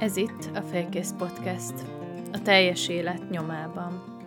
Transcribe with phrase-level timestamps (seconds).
[0.00, 1.72] Ez itt a Félkész Podcast,
[2.32, 4.18] a teljes élet nyomában.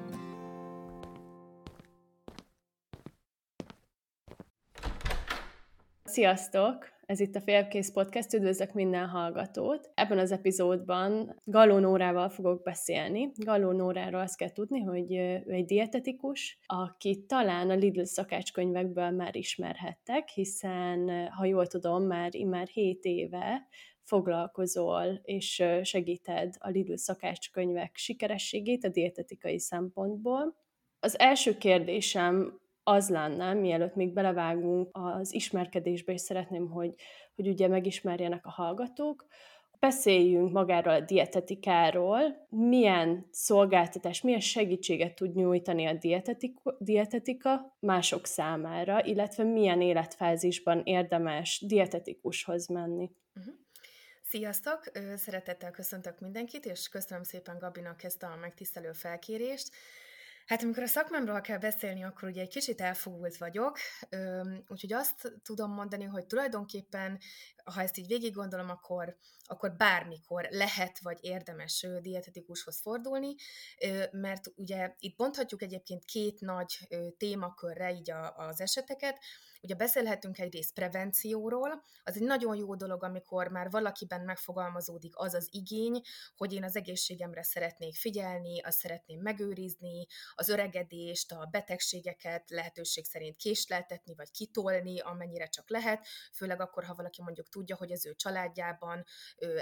[6.03, 6.95] Sziasztok!
[7.05, 9.91] Ez itt a Félkész Podcast, üdvözlök minden hallgatót.
[9.93, 13.31] Ebben az epizódban Galó Nórával fogok beszélni.
[13.35, 19.35] Galó Nóráról azt kell tudni, hogy ő egy dietetikus, akit talán a Lidl szakácskönyvekből már
[19.35, 23.67] ismerhettek, hiszen, ha jól tudom, már immár 7 éve
[24.07, 30.55] foglalkozol és segíted a Lidl szakácskönyvek sikerességét a dietetikai szempontból.
[30.99, 36.95] Az első kérdésem az lenne, mielőtt még belevágunk az ismerkedésbe, és szeretném, hogy,
[37.35, 39.25] hogy ugye megismerjenek a hallgatók,
[39.79, 49.05] beszéljünk magáról a dietetikáról, milyen szolgáltatás, milyen segítséget tud nyújtani a dietetika, dietetika mások számára,
[49.05, 53.11] illetve milyen életfázisban érdemes dietetikushoz menni.
[53.35, 53.53] Uh-huh.
[54.29, 54.83] Sziasztok!
[55.15, 59.69] Szeretettel köszöntök mindenkit, és köszönöm szépen Gabinak ezt a megtisztelő felkérést.
[60.45, 63.77] Hát amikor a szakmámról kell beszélni, akkor ugye egy kicsit elfogult vagyok,
[64.67, 67.19] úgyhogy azt tudom mondani, hogy tulajdonképpen,
[67.63, 73.35] ha ezt így végig gondolom, akkor, akkor bármikor lehet vagy érdemes dietetikushoz fordulni,
[74.11, 79.19] mert ugye itt bonthatjuk egyébként két nagy témakörre így az eseteket,
[79.61, 85.47] Ugye beszélhetünk egyrészt prevencióról, az egy nagyon jó dolog, amikor már valakiben megfogalmazódik az az
[85.51, 86.01] igény,
[86.35, 93.35] hogy én az egészségemre szeretnék figyelni, azt szeretném megőrizni, az öregedést, a betegségeket lehetőség szerint
[93.35, 98.15] késleltetni, vagy kitolni, amennyire csak lehet, főleg akkor, ha valaki mondjuk tudja, hogy az ő
[98.15, 99.03] családjában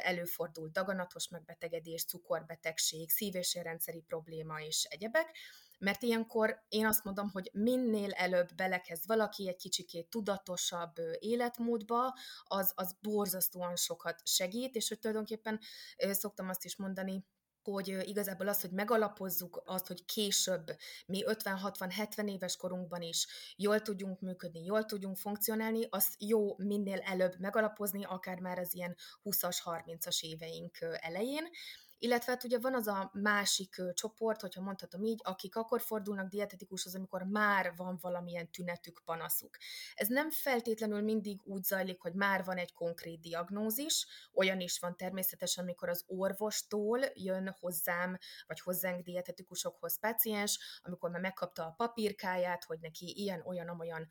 [0.04, 5.38] előfordul daganatos megbetegedés, cukorbetegség, szív- és érrendszeri probléma és egyebek,
[5.78, 12.72] mert ilyenkor én azt mondom, hogy minél előbb belekezd valaki egy kicsikét tudatosabb életmódba, az,
[12.76, 15.60] az borzasztóan sokat segít, és hogy tulajdonképpen
[15.98, 17.26] szoktam azt is mondani,
[17.72, 20.66] hogy igazából az, hogy megalapozzuk azt, hogy később
[21.06, 27.40] mi 50-60-70 éves korunkban is jól tudjunk működni, jól tudjunk funkcionálni, az jó minél előbb
[27.40, 31.50] megalapozni, akár már az ilyen 20-as, 30-as éveink elején,
[31.98, 36.96] illetve hát ugye van az a másik csoport, hogyha mondhatom így, akik akkor fordulnak dietetikushoz,
[36.96, 39.58] amikor már van valamilyen tünetük, panaszuk.
[39.94, 44.98] Ez nem feltétlenül mindig úgy zajlik, hogy már van egy konkrét diagnózis, olyan is van
[44.98, 48.18] természetesen, amikor az orvostól jön hozzám,
[48.48, 54.08] vagy hozzánk dietetikusokhoz paciens, amikor már megkapta a papírkáját, hogy neki ilyen-olyan-amolyan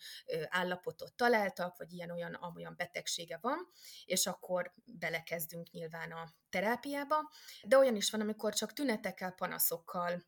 [0.49, 3.69] állapotot találtak, vagy ilyen-olyan-amolyan betegsége van,
[4.05, 7.31] és akkor belekezdünk nyilván a terápiába,
[7.63, 10.25] de olyan is van, amikor csak tünetekkel, panaszokkal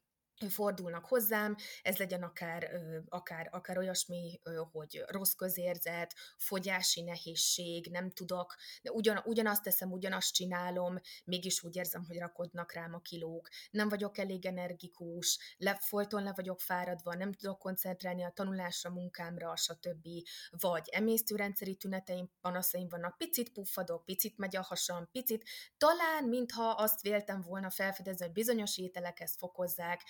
[0.49, 2.71] fordulnak hozzám, ez legyen akár,
[3.09, 4.41] akár, akár olyasmi,
[4.73, 11.77] hogy rossz közérzet, fogyási nehézség, nem tudok, de ugyan, ugyanazt teszem, ugyanazt csinálom, mégis úgy
[11.77, 17.15] érzem, hogy rakodnak rám a kilók, nem vagyok elég energikus, le, folyton le vagyok fáradva,
[17.15, 20.09] nem tudok koncentrálni a tanulásra, munkámra, stb.
[20.51, 25.45] Vagy emésztőrendszeri tüneteim, panaszaim vannak, picit puffadok, picit megy a hasam, picit,
[25.79, 30.03] talán mintha azt véltem volna felfedezni, hogy bizonyos ételek ezt fokozzák,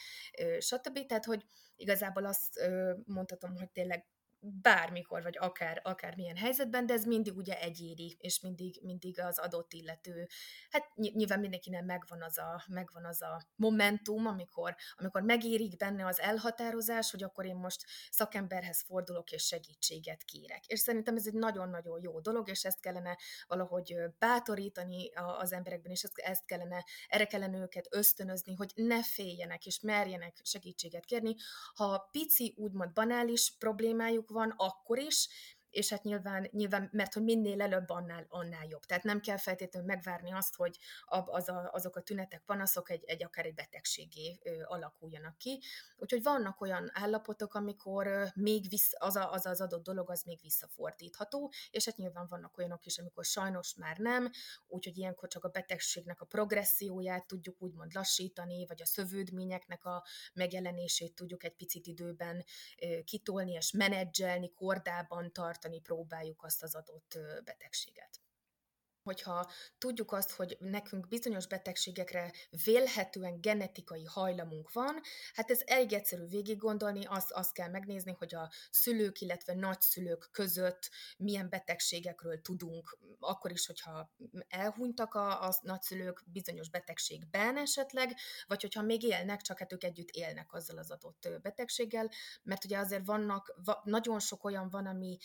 [0.58, 1.06] stb.
[1.06, 1.44] Tehát, hogy
[1.76, 2.70] igazából azt
[3.04, 4.06] mondhatom, hogy tényleg
[4.62, 9.38] bármikor, vagy akár, akár milyen helyzetben, de ez mindig ugye egyéri, és mindig, mindig az
[9.38, 10.28] adott illető.
[10.70, 16.20] Hát nyilván mindenkinek megvan az a, megvan az a momentum, amikor, amikor megérik benne az
[16.20, 20.66] elhatározás, hogy akkor én most szakemberhez fordulok, és segítséget kérek.
[20.66, 26.02] És szerintem ez egy nagyon-nagyon jó dolog, és ezt kellene valahogy bátorítani az emberekben, és
[26.14, 31.34] ezt kellene, erre kellene őket ösztönözni, hogy ne féljenek, és merjenek segítséget kérni.
[31.74, 35.28] Ha pici, úgymond banális problémájuk van, akkor is,
[35.70, 38.84] és hát nyilván, nyilván mert hogy minél előbb annál, annál jobb.
[38.84, 43.24] Tehát nem kell feltétlenül megvárni azt, hogy az a, azok a tünetek, panaszok egy, egy
[43.24, 45.62] akár egy betegségé ö, alakuljanak ki.
[45.96, 50.38] Úgyhogy vannak olyan állapotok, amikor még vissz, az, a, az az adott dolog az még
[50.42, 54.30] visszafordítható, és hát nyilván vannak olyanok is, amikor sajnos már nem,
[54.66, 60.04] úgyhogy ilyenkor csak a betegségnek a progresszióját tudjuk úgymond lassítani, vagy a szövődményeknek a
[60.34, 62.44] megjelenését tudjuk egy picit időben
[62.82, 68.20] ö, kitolni és menedzselni, kordában tartani, tartani próbáljuk azt az adott betegséget
[69.06, 72.32] hogyha tudjuk azt, hogy nekünk bizonyos betegségekre
[72.64, 75.00] vélhetően genetikai hajlamunk van,
[75.34, 80.28] hát ez elég egyszerű végig gondolni, azt, azt kell megnézni, hogy a szülők, illetve nagyszülők
[80.32, 84.10] között milyen betegségekről tudunk, akkor is, hogyha
[84.48, 88.16] elhunytak a, a nagyszülők bizonyos betegségben esetleg,
[88.46, 92.10] vagy hogyha még élnek, csak hát ők együtt élnek azzal az adott betegséggel,
[92.42, 95.18] mert ugye azért vannak, va, nagyon sok olyan van, ami,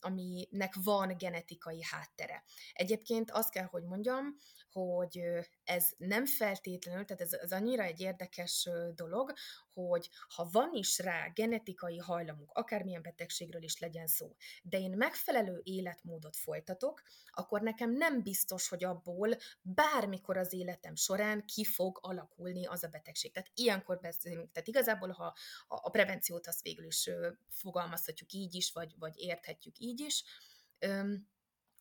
[0.00, 2.44] aminek van genetikai háttere.
[2.76, 4.36] Egyébként azt kell, hogy mondjam,
[4.70, 5.20] hogy
[5.64, 9.32] ez nem feltétlenül, tehát ez, ez annyira egy érdekes dolog,
[9.72, 15.60] hogy ha van is rá genetikai hajlamunk, akármilyen betegségről is legyen szó, de én megfelelő
[15.62, 22.66] életmódot folytatok, akkor nekem nem biztos, hogy abból bármikor az életem során ki fog alakulni
[22.66, 23.32] az a betegség.
[23.32, 25.36] Tehát ilyenkor beszélünk, tehát igazából, ha
[25.68, 27.10] a prevenciót azt végül is
[27.48, 30.24] fogalmazhatjuk így is, vagy, vagy érthetjük így is,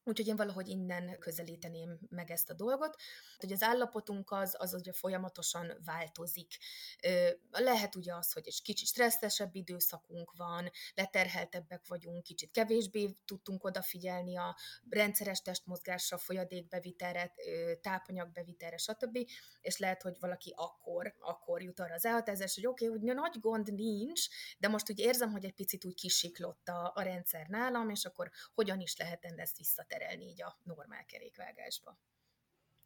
[0.08, 2.96] Úgyhogy én valahogy innen közelíteném meg ezt a dolgot,
[3.38, 6.58] hogy az állapotunk az, az ugye folyamatosan változik.
[7.50, 14.38] Lehet ugye az, hogy egy kicsit stresszesebb időszakunk van, leterheltebbek vagyunk, kicsit kevésbé tudtunk odafigyelni
[14.38, 14.58] a
[14.90, 17.34] rendszeres testmozgásra, folyadékbevitelre,
[17.82, 19.18] tápanyagbevitelre, stb.
[19.62, 23.40] És lehet, hogy valaki akkor, akkor jut arra az elhatározás, hogy oké, okay, hogy nagy
[23.40, 24.28] gond nincs,
[24.58, 28.32] de most úgy érzem, hogy egy picit úgy kisiklott a, a rendszer nálam, és akkor
[28.54, 31.98] hogyan is lehet ezt visszatenni átterelni így a normál kerékvágásba.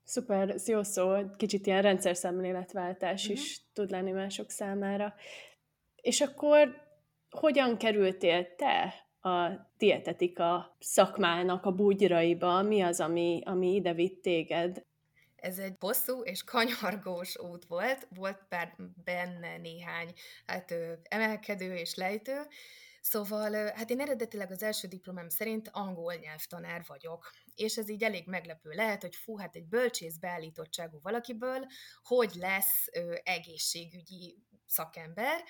[0.03, 3.37] Szuper, jó szó, kicsit ilyen rendszer szemléletváltás uh-huh.
[3.37, 5.13] is tud lenni mások számára.
[5.95, 6.87] És akkor
[7.29, 12.61] hogyan kerültél te a dietetika szakmának a bugyraiba?
[12.61, 14.85] Mi az, ami, ami ide vitt téged?
[15.35, 18.39] Ez egy bosszú és kanyargós út volt, volt
[19.03, 20.13] benne néhány
[20.45, 20.73] hát,
[21.03, 22.47] emelkedő és lejtő,
[23.01, 28.27] Szóval, hát én eredetileg az első diplomám szerint angol nyelvtanár vagyok, és ez így elég
[28.27, 31.65] meglepő lehet, hogy fú, hát egy bölcsész beállítottságú valakiből
[32.03, 35.43] hogy lesz ö, egészségügyi szakember,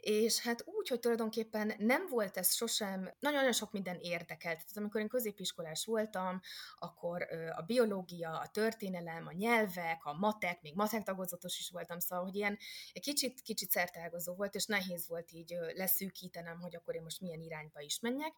[0.00, 4.56] és hát úgy, hogy tulajdonképpen nem volt ez sosem, nagyon-nagyon sok minden érdekelt.
[4.56, 6.40] Tehát amikor én középiskolás voltam,
[6.78, 7.26] akkor
[7.56, 12.34] a biológia, a történelem, a nyelvek, a matek, még matek tagozatos is voltam, szóval, hogy
[12.34, 12.58] ilyen
[13.00, 17.80] kicsit, kicsit szertágazó volt, és nehéz volt így leszűkítenem, hogy akkor én most milyen irányba
[17.80, 18.32] is menjek.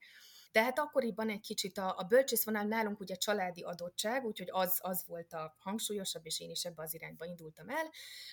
[0.52, 5.04] De hát akkoriban egy kicsit a, a bölcsészvonal nálunk ugye családi adottság, úgyhogy az, az
[5.06, 7.90] volt a hangsúlyosabb, és én is ebbe az irányba indultam el.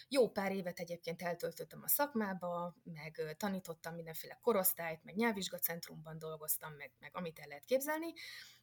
[0.08, 6.92] Jó pár évet egyébként eltöltöttem a szakmába, meg tanítottam mindenféle korosztályt, meg nyelvvizsgacentrumban dolgoztam, meg,
[7.00, 8.14] meg amit el lehet képzelni.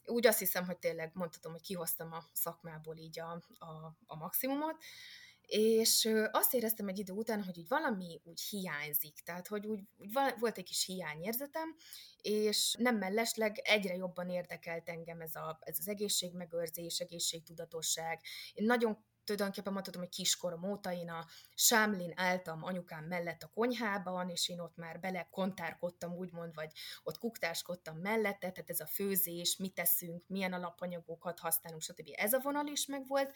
[0.05, 4.77] Úgy azt hiszem, hogy tényleg mondhatom, hogy kihoztam a szakmából így a, a, a maximumot.
[5.47, 10.13] És azt éreztem egy idő után, hogy úgy valami úgy hiányzik, tehát hogy úgy, úgy
[10.39, 11.77] volt egy kis hiányérzetem,
[12.23, 18.21] és nem mellesleg egyre jobban érdekelt engem ez, a, ez az egészségmegőrzés, egészségtudatosság.
[18.53, 24.29] Én nagyon tulajdonképpen mondhatom, hogy kiskorom óta én a Sámlin álltam anyukám mellett a konyhában,
[24.29, 26.73] és én ott már bele kontárkodtam, úgymond, vagy
[27.03, 32.09] ott kuktáskodtam mellette, tehát ez a főzés, mit teszünk, milyen alapanyagokat használunk, stb.
[32.13, 33.33] Ez a vonal is megvolt,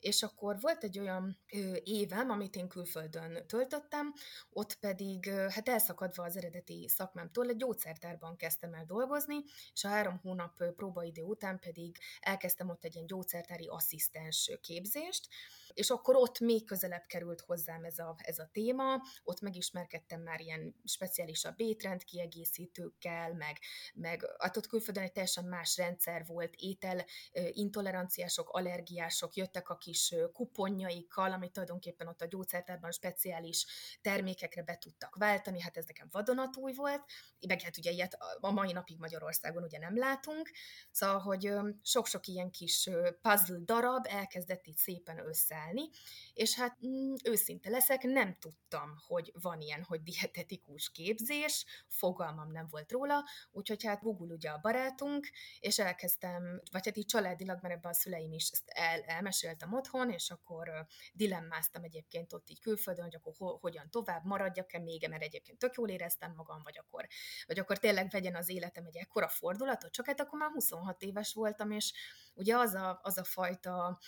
[0.00, 1.38] és akkor volt egy olyan
[1.82, 4.12] évem, amit én külföldön töltöttem,
[4.50, 9.36] ott pedig, ö, hát elszakadva az eredeti szakmámtól, egy gyógyszertárban kezdtem el dolgozni,
[9.72, 15.28] és a három hónap próbaidő után pedig elkezdtem ott egy ilyen gyógyszertári asszisztens képzést,
[15.74, 20.40] és akkor ott még közelebb került hozzám ez a, ez a téma, ott megismerkedtem már
[20.40, 23.58] ilyen speciálisabb étrend kiegészítőkkel, meg,
[23.94, 27.04] meg hát ott külföldön egy teljesen más rendszer volt, étel
[27.50, 33.66] intoleranciások, allergiások, jöttek a kis kuponjaikkal, amit tulajdonképpen ott a gyógyszertárban speciális
[34.00, 37.04] termékekre be tudtak váltani, hát ez nekem vadonatúj volt,
[37.48, 40.50] meg hát ugye ilyet a mai napig Magyarországon ugye nem látunk,
[40.90, 41.52] szóval, hogy
[41.82, 42.90] sok-sok ilyen kis
[43.22, 45.90] puzzle darab elkezdett itt szépen össze állni,
[46.32, 52.66] és hát mm, őszinte leszek, nem tudtam, hogy van ilyen, hogy dietetikus képzés, fogalmam nem
[52.70, 55.28] volt róla, úgyhogy hát Google ugye a barátunk,
[55.60, 60.10] és elkezdtem, vagy hát így családilag, mert ebben a szüleim is ezt el, elmeséltem otthon,
[60.10, 65.22] és akkor dilemmáztam egyébként ott így külföldön, hogy akkor ho, hogyan tovább, maradjak-e még, mert
[65.22, 67.06] egyébként tök jól éreztem magam, vagy akkor,
[67.46, 71.34] vagy akkor tényleg vegyen az életem egy ekkora fordulatot, csak hát akkor már 26 éves
[71.34, 71.92] voltam, és
[72.34, 73.98] ugye az a, az a fajta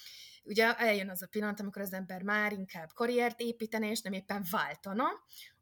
[0.44, 4.44] ugye eljön az a pillanat, amikor az ember már inkább karriert építene, és nem éppen
[4.50, 5.06] váltana,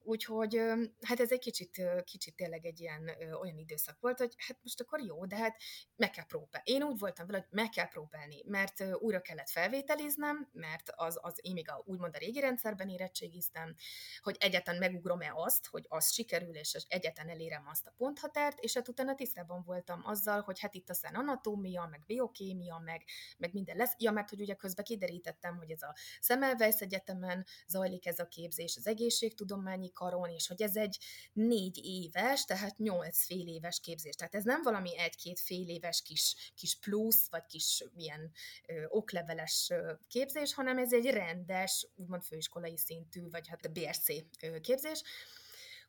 [0.06, 0.60] Úgyhogy
[1.00, 3.10] hát ez egy kicsit, kicsit tényleg egy ilyen
[3.40, 5.56] olyan időszak volt, hogy hát most akkor jó, de hát
[5.96, 6.70] meg kell próbálni.
[6.70, 11.38] Én úgy voltam vele, hogy meg kell próbálni, mert újra kellett felvételiznem, mert az, az
[11.40, 13.74] én még a, úgymond a régi rendszerben érettségiztem,
[14.20, 18.88] hogy egyetlen megugrom-e azt, hogy az sikerül, és egyetlen elérem azt a ponthatárt, és hát
[18.88, 23.04] utána tisztában voltam azzal, hogy hát itt aztán anatómia, meg biokémia, meg,
[23.38, 23.94] meg minden lesz.
[23.98, 28.76] Ja, mert hogy ugye közben kiderítettem, hogy ez a Semmelweis Egyetemen zajlik ez a képzés,
[28.76, 30.98] az egészségtudományi karon, és hogy ez egy
[31.32, 34.14] négy éves, tehát nyolc fél éves képzés.
[34.14, 38.32] Tehát ez nem valami egy-két fél éves kis, kis plusz, vagy kis ilyen
[38.66, 39.72] ö, okleveles
[40.08, 44.08] képzés, hanem ez egy rendes, úgymond főiskolai szintű, vagy hát a BRC
[44.42, 45.02] ö, képzés.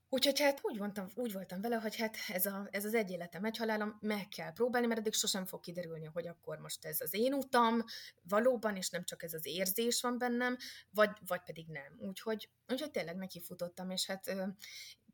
[0.10, 3.46] Úgyhogy hát úgy voltam, úgy voltam vele, hogy hát ez, a, ez az egy életem,
[3.46, 7.14] egy halálom, meg kell próbálni, mert eddig sosem fog kiderülni, hogy akkor most ez az
[7.14, 7.84] én utam
[8.24, 10.58] valóban, és nem csak ez az érzés van bennem,
[10.90, 11.98] vagy, vagy pedig nem.
[12.00, 14.36] Úgyhogy, úgyhogy tényleg nekifutottam, és hát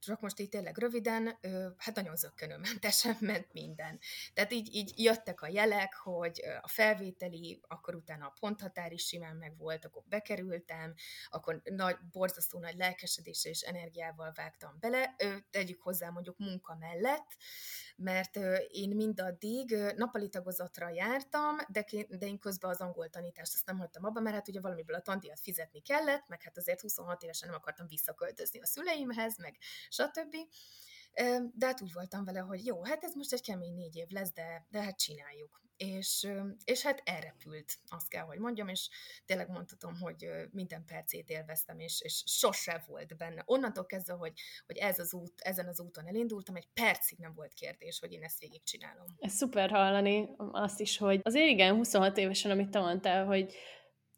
[0.03, 1.38] csak most így tényleg röviden,
[1.77, 4.00] hát nagyon zöggenőmentesen ment minden.
[4.33, 9.36] Tehát így, így jöttek a jelek, hogy a felvételi, akkor utána a ponthatár is simán
[9.36, 10.93] meg volt, akkor bekerültem,
[11.29, 15.15] akkor nagy, borzasztó nagy lelkesedéssel és energiával vágtam bele,
[15.50, 17.38] tegyük hozzá mondjuk munka mellett,
[17.95, 23.77] mert én mindaddig napali tagozatra jártam, de, de én közben az angol tanítást azt nem
[23.77, 27.50] hagytam abba, mert hát ugye valamiből a tandíjat fizetni kellett, meg hát azért 26 évesen
[27.50, 29.57] nem akartam visszaköltözni a szüleimhez, meg
[29.93, 30.35] stb.
[31.53, 34.33] De hát úgy voltam vele, hogy jó, hát ez most egy kemény négy év lesz,
[34.33, 35.62] de, de hát csináljuk.
[35.77, 36.27] És,
[36.63, 38.89] és hát elrepült, azt kell, hogy mondjam, és
[39.25, 43.43] tényleg mondhatom, hogy minden percét élveztem, és, és sose volt benne.
[43.45, 44.33] Onnantól kezdve, hogy,
[44.65, 48.23] hogy ez az út, ezen az úton elindultam, egy percig nem volt kérdés, hogy én
[48.23, 49.05] ezt végigcsinálom.
[49.19, 53.53] Ez szuper hallani azt is, hogy azért igen, 26 évesen, amit te mondtál, hogy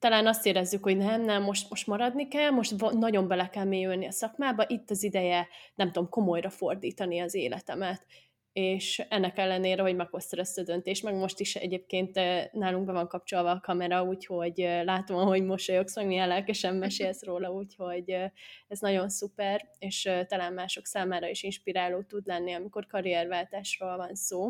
[0.06, 4.08] talán azt érezzük, hogy nem, nem, most, most maradni kell, most nagyon bele kell mélyülni
[4.08, 8.06] a szakmába, itt az ideje, nem tudom, komolyra fordítani az életemet.
[8.54, 12.92] És ennek ellenére, hogy meghoztad ezt a döntést, meg most is egyébként eh, nálunk be
[12.92, 18.10] van kapcsolva a kamera, úgyhogy eh, látom, hogy mosolyogsz, meg milyen lelkesen mesélsz róla, úgyhogy
[18.10, 18.32] eh,
[18.68, 24.50] ez nagyon szuper, és talán mások számára is inspiráló tud lenni, amikor karrierváltásról van szó.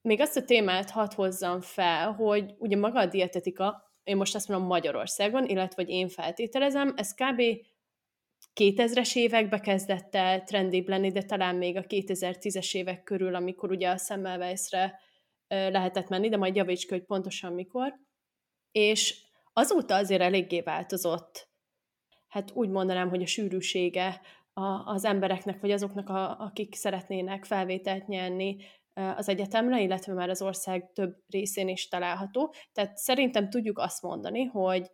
[0.00, 4.48] Még azt a témát hadd hozzam fel, hogy ugye maga a dietetika én most azt
[4.48, 7.42] mondom Magyarországon, illetve hogy én feltételezem, ez kb.
[8.60, 13.88] 2000-es évekbe kezdett el trendibb lenni, de talán még a 2010-es évek körül, amikor ugye
[13.88, 15.00] a Semmelweisre
[15.48, 17.94] lehetett menni, de majd javíts hogy pontosan mikor.
[18.70, 21.48] És azóta azért eléggé változott,
[22.28, 24.20] hát úgy mondanám, hogy a sűrűsége
[24.52, 28.56] a, az embereknek, vagy azoknak, a, akik szeretnének felvételt nyerni
[28.96, 32.54] az egyetemre, illetve már az ország több részén is található.
[32.72, 34.90] Tehát szerintem tudjuk azt mondani, hogy,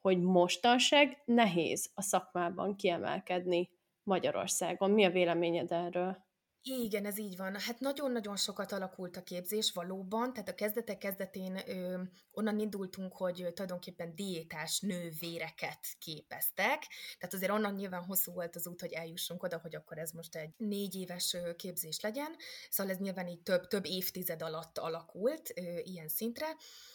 [0.00, 3.70] hogy mostanság nehéz a szakmában kiemelkedni
[4.02, 4.90] Magyarországon.
[4.90, 6.25] Mi a véleményed erről?
[6.68, 7.58] Igen, ez így van.
[7.58, 13.34] Hát nagyon-nagyon sokat alakult a képzés valóban, tehát a kezdetek kezdetén ö, onnan indultunk, hogy
[13.54, 16.86] tulajdonképpen diétás nővéreket képeztek,
[17.18, 20.36] tehát azért onnan nyilván hosszú volt az út, hogy eljussunk oda, hogy akkor ez most
[20.36, 22.36] egy négy éves képzés legyen,
[22.68, 26.46] szóval ez nyilván így több, több évtized alatt alakult ö, ilyen szintre.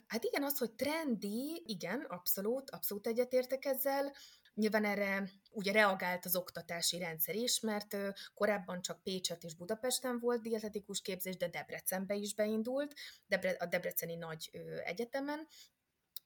[0.07, 4.13] Hát igen, az, hogy trendi, igen, abszolút, abszolút egyetértek ezzel,
[4.53, 7.97] Nyilván erre ugye reagált az oktatási rendszer is, mert
[8.33, 12.93] korábban csak Pécset és Budapesten volt dietetikus képzés, de Debrecenbe is beindult,
[13.59, 14.49] a Debreceni nagy
[14.83, 15.47] egyetemen,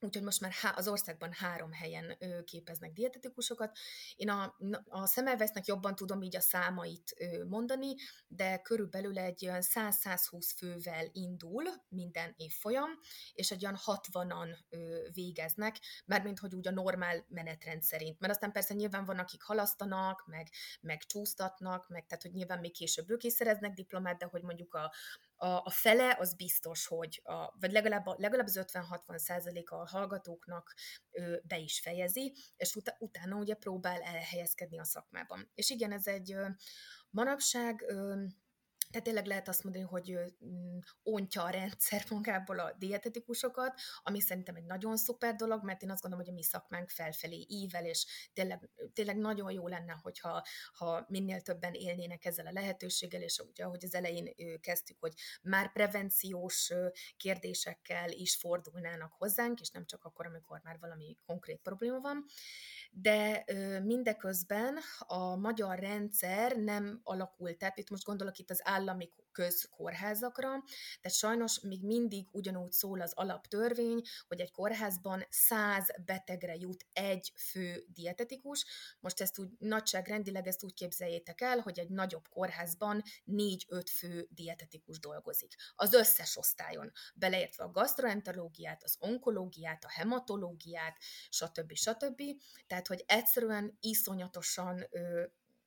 [0.00, 3.78] Úgyhogy most már az országban három helyen képeznek dietetikusokat.
[4.16, 4.56] Én a,
[4.88, 7.14] a Semmelweisnek jobban tudom így a számait
[7.48, 7.94] mondani,
[8.28, 12.90] de körülbelül egy olyan 100-120 fővel indul minden évfolyam,
[13.32, 18.20] és egy olyan 60-an ö, végeznek, mármint hogy úgy a normál menetrend szerint.
[18.20, 20.48] Mert aztán persze nyilván van, akik halasztanak, meg,
[20.80, 24.74] meg csúsztatnak, meg tehát, hogy nyilván még később ők is szereznek diplomát, de hogy mondjuk
[24.74, 24.92] a,
[25.36, 30.74] a, a fele az biztos, hogy, a, vagy legalább, legalább az 50-60 százaléka a hallgatóknak
[31.10, 35.50] ö, be is fejezi, és ut- utána ugye próbál elhelyezkedni a szakmában.
[35.54, 36.48] És igen, ez egy ö,
[37.10, 38.24] manapság ö,
[38.96, 44.54] tehát tényleg lehet azt mondani, hogy mm, ontja a rendszer magából a dietetikusokat, ami szerintem
[44.54, 48.30] egy nagyon szuper dolog, mert én azt gondolom, hogy a mi szakmánk felfelé ível, és
[48.32, 53.64] tényleg, tényleg nagyon jó lenne, hogyha ha minél többen élnének ezzel a lehetőséggel, és ugye,
[53.64, 55.12] ahogy az elején kezdtük, hogy
[55.42, 56.72] már prevenciós
[57.16, 62.24] kérdésekkel is fordulnának hozzánk, és nem csak akkor, amikor már valami konkrét probléma van
[62.98, 63.44] de
[63.84, 70.48] mindeközben a magyar rendszer nem alakult, tehát itt most gondolok itt az állami közkórházakra,
[71.00, 77.32] tehát sajnos még mindig ugyanúgy szól az alaptörvény, hogy egy kórházban száz betegre jut egy
[77.36, 78.64] fő dietetikus.
[79.00, 84.98] Most ezt úgy nagyságrendileg ezt úgy képzeljétek el, hogy egy nagyobb kórházban négy-öt fő dietetikus
[84.98, 85.54] dolgozik.
[85.74, 90.96] Az összes osztályon, beleértve a gastroenterológiát, az onkológiát, a hematológiát,
[91.28, 91.72] stb.
[91.72, 92.22] stb.
[92.66, 94.86] Tehát, hogy egyszerűen iszonyatosan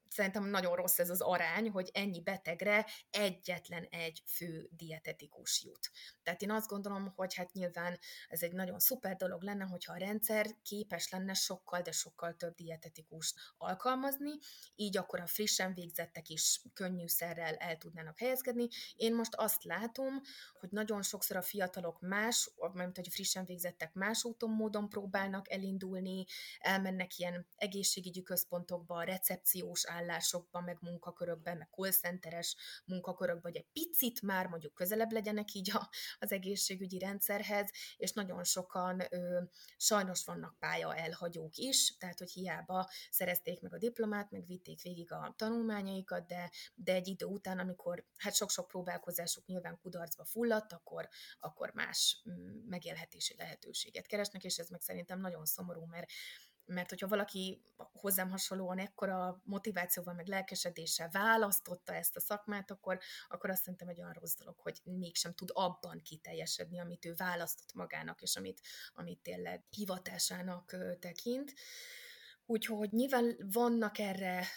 [0.10, 5.92] szerintem nagyon rossz ez az arány, hogy ennyi betegre egyetlen egy fő dietetikus jut.
[6.24, 9.98] Tehát én azt gondolom, hogy hát nyilván ez egy nagyon szuper dolog lenne, hogyha a
[9.98, 14.32] rendszer képes lenne sokkal, de sokkal több dietetikust alkalmazni,
[14.76, 18.68] így akkor a frissen végzettek is könnyűszerrel el tudnának helyezkedni.
[18.96, 20.22] Én most azt látom,
[20.60, 25.52] hogy nagyon sokszor a fiatalok más, mert hogy a frissen végzettek más úton, módon próbálnak
[25.52, 26.26] elindulni,
[26.60, 34.22] elmennek ilyen egészségügyi központokba, recepciós állásokban, meg munkakörökben, meg call centeres munkakörökben, hogy egy picit
[34.22, 35.90] már mondjuk közelebb legyenek így a,
[36.20, 39.42] az egészségügyi rendszerhez, és nagyon sokan ö,
[39.78, 45.12] sajnos vannak pálya elhagyók is, tehát hogy hiába szerezték meg a diplomát, meg vitték végig
[45.12, 51.10] a tanulmányaikat, de, de egy idő után, amikor hát sok-sok próbálkozásuk nyilván kudarcba fulladt, akkor,
[51.40, 56.12] akkor más mm, megélhetési lehetőséget keresnek, és ez meg szerintem nagyon szomorú, mert
[56.70, 63.50] mert hogyha valaki hozzám hasonlóan ekkora motivációval, meg lelkesedéssel választotta ezt a szakmát, akkor, akkor
[63.50, 68.22] azt szerintem egy olyan rossz dolog, hogy mégsem tud abban kiteljesedni, amit ő választott magának,
[68.22, 68.62] és amit,
[68.94, 71.54] amit tényleg hivatásának tekint.
[72.52, 74.48] Úgyhogy nyilván vannak erre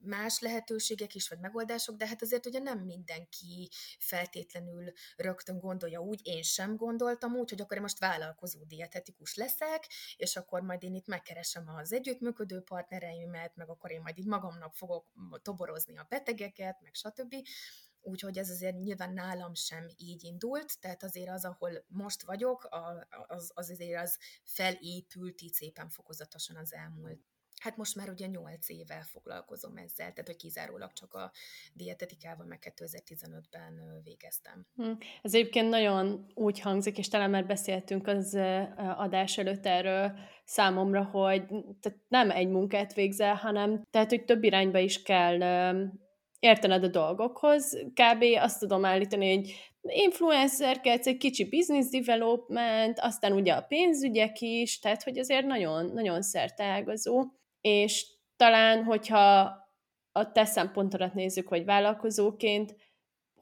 [0.00, 6.20] más lehetőségek is, vagy megoldások, de hát azért ugye nem mindenki feltétlenül rögtön gondolja úgy,
[6.22, 10.94] én sem gondoltam úgy, hogy akkor én most vállalkozó dietetikus leszek, és akkor majd én
[10.94, 15.12] itt megkeresem az együttműködő partnereimet, meg akkor én majd itt magamnak fogok
[15.42, 17.34] toborozni a betegeket, meg stb.
[18.00, 22.68] Úgyhogy ez azért nyilván nálam sem így indult, tehát azért az, ahol most vagyok,
[23.26, 27.20] az, az azért az felépült így szépen fokozatosan az elmúlt
[27.60, 31.32] Hát most már ugye 8 éve foglalkozom ezzel, tehát hogy kizárólag csak a
[31.72, 34.66] dietetikával meg 2015-ben végeztem.
[34.74, 34.92] Hm.
[35.22, 38.38] Ez egyébként nagyon úgy hangzik, és talán már beszéltünk az
[38.76, 41.46] adás előtt erről számomra, hogy
[41.80, 45.38] tehát nem egy munkát végzel, hanem tehát, hogy több irányba is kell
[46.38, 47.78] értened a dolgokhoz.
[47.78, 48.24] Kb.
[48.38, 55.02] azt tudom állítani, hogy influencerkedsz, egy kicsi business development, aztán ugye a pénzügyek is, tehát
[55.02, 57.24] hogy azért nagyon, nagyon szerteágazó
[57.60, 59.56] és talán, hogyha
[60.12, 62.76] a te szempontodat nézzük, hogy vállalkozóként,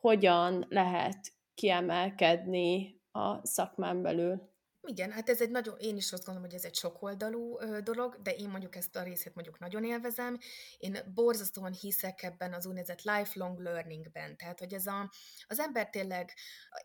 [0.01, 4.55] hogyan lehet kiemelkedni a szakmán belül?
[4.89, 8.31] Igen, hát ez egy nagyon, én is azt gondolom, hogy ez egy sokoldalú dolog, de
[8.31, 10.39] én mondjuk ezt a részét mondjuk nagyon élvezem.
[10.79, 15.11] Én borzasztóan hiszek ebben az úgynevezett lifelong learningben, tehát hogy ez a,
[15.47, 16.33] az ember tényleg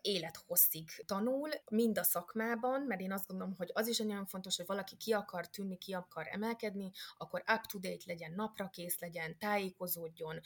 [0.00, 4.66] élethosszig tanul, mind a szakmában, mert én azt gondolom, hogy az is nagyon fontos, hogy
[4.66, 10.40] valaki ki akar tűnni, ki akar emelkedni, akkor up-to-date legyen, napra kész legyen, tájékozódjon,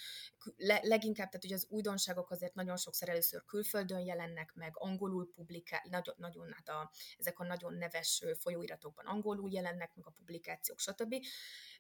[0.56, 5.82] le, leginkább, tehát hogy az újdonságok azért nagyon sokszor először külföldön jelennek meg, angolul publikál,
[5.90, 11.14] nagyon, nagyon hát a, ezek a nagyon neves folyóiratokban angolul jelennek meg a publikációk, stb.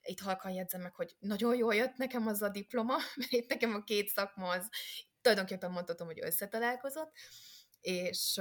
[0.02, 3.74] Itt halkan jegyzem meg, hogy nagyon jól jött nekem az a diploma, mert itt nekem
[3.74, 4.68] a két szakma az
[5.20, 7.12] tulajdonképpen mondhatom, hogy összetalálkozott,
[7.80, 8.40] és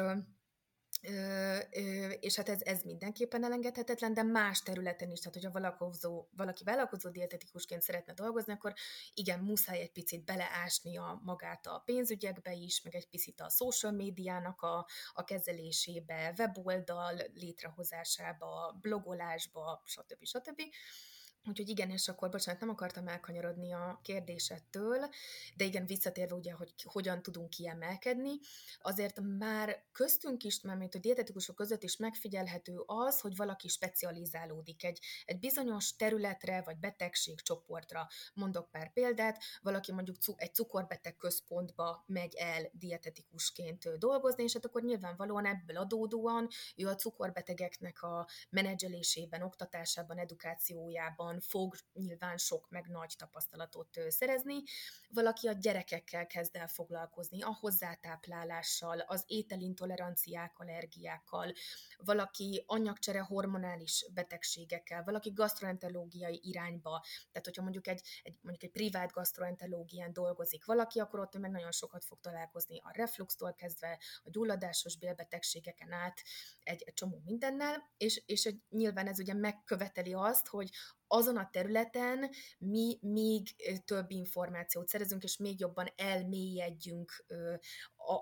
[2.20, 7.10] és hát ez, ez mindenképpen elengedhetetlen, de más területen is, tehát hogyha vállalkozó, valaki vállalkozó
[7.10, 8.74] dietetikusként szeretne dolgozni, akkor
[9.14, 14.62] igen, muszáj egy picit beleásnia magát a pénzügyekbe is, meg egy picit a social médiának
[14.62, 20.26] a, a kezelésébe, weboldal létrehozásába, blogolásba, stb.
[20.26, 20.46] stb.
[20.46, 20.62] stb
[21.48, 25.10] Úgyhogy igen, és akkor, bocsánat, nem akartam elkanyarodni a kérdésettől,
[25.56, 28.32] de igen, visszatérve ugye, hogy hogyan tudunk kiemelkedni,
[28.82, 34.84] azért már köztünk is, már mint a dietetikusok között is megfigyelhető az, hogy valaki specializálódik
[34.84, 38.08] egy, egy bizonyos területre, vagy betegségcsoportra.
[38.34, 44.84] Mondok pár példát, valaki mondjuk egy cukorbeteg központba megy el dietetikusként dolgozni, és hát akkor
[44.84, 53.14] nyilvánvalóan ebből adódóan ő a cukorbetegeknek a menedzselésében, oktatásában, edukációjában, fog nyilván sok meg nagy
[53.18, 54.64] tapasztalatot szerezni.
[55.10, 61.54] Valaki a gyerekekkel kezd el foglalkozni, a hozzátáplálással, az ételintoleranciák, allergiákkal,
[61.98, 69.12] valaki anyagcsere hormonális betegségekkel, valaki gastroenterológiai irányba, tehát hogyha mondjuk egy, egy, mondjuk egy privát
[69.12, 74.98] gastroenterológián dolgozik valaki, akkor ott meg nagyon sokat fog találkozni a refluxtól kezdve, a gyulladásos
[74.98, 76.22] bélbetegségeken át,
[76.64, 80.70] egy, egy csomó mindennel, és, és nyilván ez ugye megköveteli azt, hogy
[81.08, 87.26] azon a területen mi még több információt szerezünk, és még jobban elmélyedjünk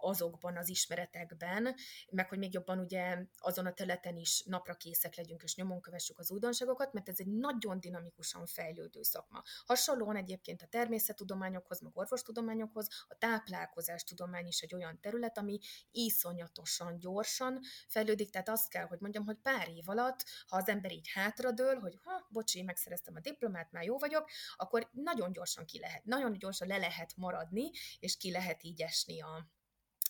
[0.02, 1.76] azokban az ismeretekben,
[2.12, 6.20] meg hogy még jobban ugye azon a területen is napra készek legyünk, és nyomon kövessük
[6.20, 9.44] az újdonságokat, mert ez egy nagyon dinamikusan fejlődő szakma.
[9.66, 15.60] Hasonlóan egyébként a természettudományokhoz, meg orvostudományokhoz, a táplálkozás tudomány is egy olyan terület, ami
[15.92, 20.92] iszonyatosan gyorsan fejlődik, tehát azt kell, hogy mondjam, hogy pár év alatt, ha az ember
[20.92, 25.80] így hátradől, hogy ha, bocsi, megszereztem a diplomát, már jó vagyok, akkor nagyon gyorsan ki
[25.80, 29.48] lehet, nagyon gyorsan le lehet maradni, és ki lehet így esni a,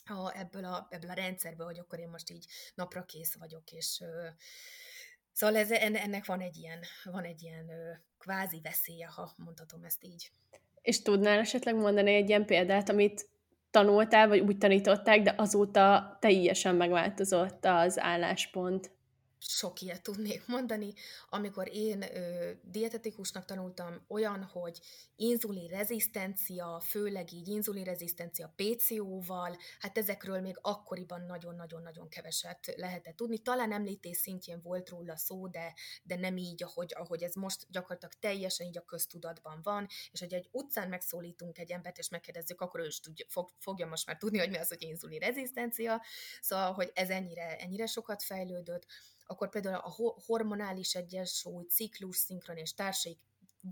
[0.06, 4.02] a, ebből, a, ebből a rendszerből, hogy akkor én most így napra kész vagyok, és
[4.02, 4.28] ö,
[5.32, 10.04] szóval ez, ennek van egy ilyen, van egy ilyen ö, kvázi veszélye, ha mondhatom ezt
[10.04, 10.32] így.
[10.82, 13.30] És tudnál esetleg mondani egy ilyen példát, amit
[13.72, 18.92] tanultál, vagy úgy tanították, de azóta teljesen megváltozott az álláspont?
[19.48, 20.94] Sok ilyet tudnék mondani.
[21.30, 24.80] Amikor én ö, dietetikusnak tanultam, olyan, hogy
[25.16, 33.38] inzulin rezisztencia, főleg így inzulin rezisztencia PCO-val, hát ezekről még akkoriban nagyon-nagyon-nagyon keveset lehetett tudni.
[33.38, 38.14] Talán említés szintjén volt róla szó, de, de nem így, ahogy, ahogy ez most gyakorlatilag
[38.14, 42.80] teljesen így a köztudatban van, és hogy egy utcán megszólítunk egy embert, és megkérdezzük, akkor
[42.80, 46.02] ő is tudja, fog, fogja most már tudni, hogy mi az, hogy inzulin rezisztencia.
[46.42, 48.86] Szóval, hogy ez ennyire, ennyire sokat fejlődött
[49.26, 53.20] akkor például a hormonális egyensúly, ciklus, szinkron és társaik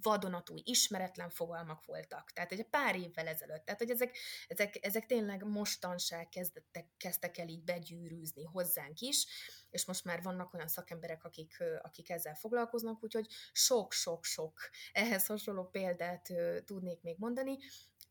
[0.02, 2.32] vadonatúj, ismeretlen fogalmak voltak.
[2.32, 3.66] Tehát egy pár évvel ezelőtt.
[3.66, 9.26] Tehát, hogy ezek, ezek, ezek tényleg mostanság kezdettek, kezdtek el így begyűrűzni hozzánk is,
[9.70, 14.60] és most már vannak olyan szakemberek, akik, akik ezzel foglalkoznak, úgyhogy sok-sok-sok
[14.92, 16.28] ehhez hasonló példát
[16.66, 17.58] tudnék még mondani,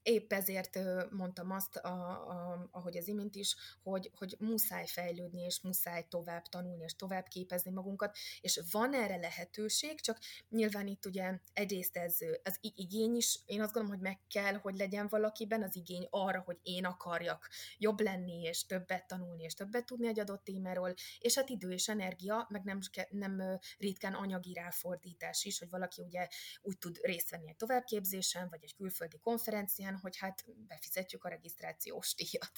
[0.02, 0.78] épp ezért
[1.10, 6.46] mondtam azt, a, a, ahogy az imént is, hogy, hogy muszáj fejlődni, és muszáj tovább
[6.46, 12.16] tanulni, és tovább képezni magunkat, és van erre lehetőség, csak nyilván itt ugye egyrészt ez
[12.44, 16.40] az igény is, én azt gondolom, hogy meg kell, hogy legyen valakiben az igény arra,
[16.40, 21.34] hogy én akarjak jobb lenni, és többet tanulni, és többet tudni egy adott témáról, és
[21.34, 22.78] hát idő és energia, meg nem,
[23.10, 26.28] nem ritkán anyagi ráfordítás is, hogy valaki ugye
[26.62, 31.29] úgy tud részt venni egy továbbképzésen, vagy egy külföldi konferencián, ilyen, hogy hát befizetjük a
[31.29, 32.53] regisztrációs díjat.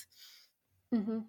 [0.88, 1.24] Uh-huh.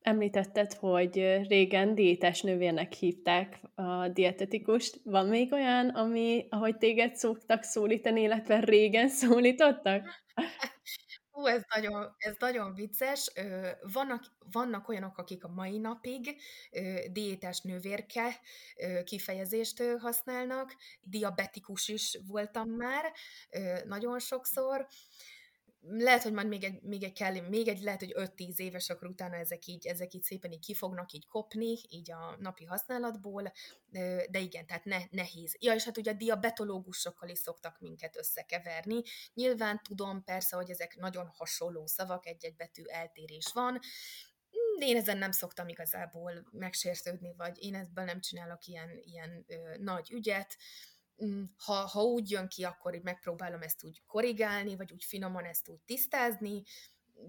[0.00, 1.14] Említetted, hogy
[1.48, 5.00] régen diétás nővérnek hívták a dietetikust.
[5.04, 10.08] Van még olyan, ami, ahogy téged szoktak szólítani, illetve régen szólítottak?
[11.36, 13.32] Hú, ez nagyon, ez nagyon vicces.
[13.92, 16.36] Vannak, vannak olyanok, akik a mai napig
[17.12, 18.40] diétás nővérke
[19.04, 20.76] kifejezést használnak.
[21.02, 23.12] Diabetikus is voltam már
[23.84, 24.86] nagyon sokszor
[25.88, 29.08] lehet, hogy majd még egy, még egy kell, még egy, lehet, hogy 5-10 éves, akkor
[29.08, 33.52] utána ezek így, ezek így szépen így kifognak így kopni, így a napi használatból,
[34.30, 35.56] de igen, tehát ne, nehéz.
[35.58, 39.02] Ja, és hát ugye a diabetológusokkal is szoktak minket összekeverni.
[39.34, 43.78] Nyilván tudom persze, hogy ezek nagyon hasonló szavak, egy-egy betű eltérés van,
[44.78, 49.76] de én ezen nem szoktam igazából megsértődni, vagy én ebből nem csinálok ilyen, ilyen ö,
[49.78, 50.56] nagy ügyet.
[50.56, 50.95] Mm,
[51.56, 55.68] ha, ha úgy jön ki, akkor így megpróbálom ezt úgy korrigálni, vagy úgy finoman ezt
[55.68, 56.62] úgy tisztázni,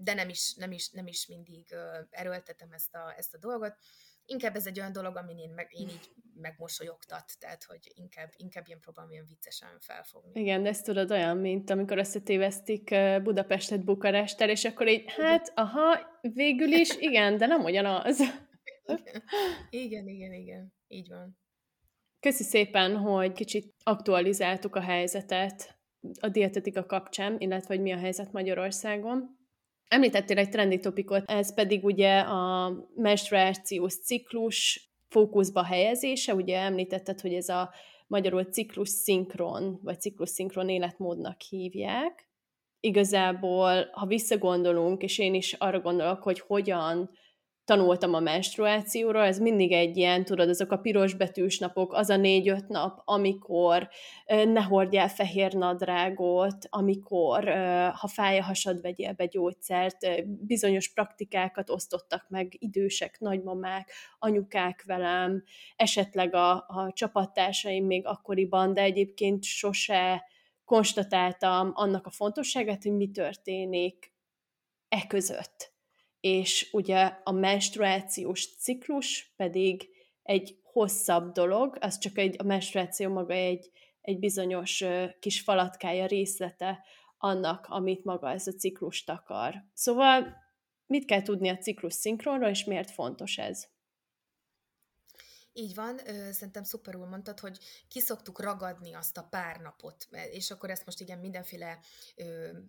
[0.00, 1.74] de nem is, nem is, nem is mindig
[2.10, 3.76] erőltetem ezt a, ezt a dolgot.
[4.24, 8.66] Inkább ez egy olyan dolog, amin én, meg, én így megmosolyogtat, tehát hogy inkább, inkább
[8.66, 10.40] ilyen próbálom ilyen viccesen felfogni.
[10.40, 16.20] Igen, de ezt tudod olyan, mint amikor összetévesztik Budapestet Bukarestel, és akkor így, hát, aha,
[16.20, 18.18] végül is, igen, de nem ugyanaz.
[18.88, 19.22] Igen,
[19.70, 20.72] igen, igen, igen.
[20.86, 21.38] így van.
[22.20, 25.78] Köszi szépen, hogy kicsit aktualizáltuk a helyzetet
[26.20, 29.36] a dietetika kapcsán, illetve hogy mi a helyzet Magyarországon.
[29.88, 37.34] Említettél egy trendi topikot, ez pedig ugye a menstruációs ciklus fókuszba helyezése, ugye említetted, hogy
[37.34, 37.70] ez a
[38.06, 42.28] magyarul ciklus szinkron, vagy ciklus szinkron életmódnak hívják.
[42.80, 47.10] Igazából, ha visszagondolunk, és én is arra gondolok, hogy hogyan
[47.68, 52.16] tanultam a menstruációra, ez mindig egy ilyen, tudod, azok a piros betűs napok, az a
[52.16, 53.88] négy-öt nap, amikor
[54.26, 57.48] ne hordjál fehér nadrágot, amikor
[57.94, 65.42] ha fáj a hasad, vegyél be gyógyszert, bizonyos praktikákat osztottak meg idősek, nagymamák, anyukák velem,
[65.76, 70.24] esetleg a, a csapattársaim még akkoriban, de egyébként sose
[70.64, 74.12] konstatáltam annak a fontosságát, hogy mi történik
[74.88, 75.76] e között
[76.28, 79.88] és ugye a menstruációs ciklus pedig
[80.22, 84.84] egy hosszabb dolog, az csak egy, a menstruáció maga egy, egy bizonyos
[85.20, 86.84] kis falatkája részlete
[87.18, 89.54] annak, amit maga ez a ciklus takar.
[89.74, 90.36] Szóval
[90.86, 93.66] mit kell tudni a ciklus szinkronról, és miért fontos ez?
[95.52, 95.98] Így van,
[96.30, 97.58] szerintem szuperul mondtad, hogy
[97.88, 101.78] kiszoktuk ragadni azt a pár napot, és akkor ezt most igen mindenféle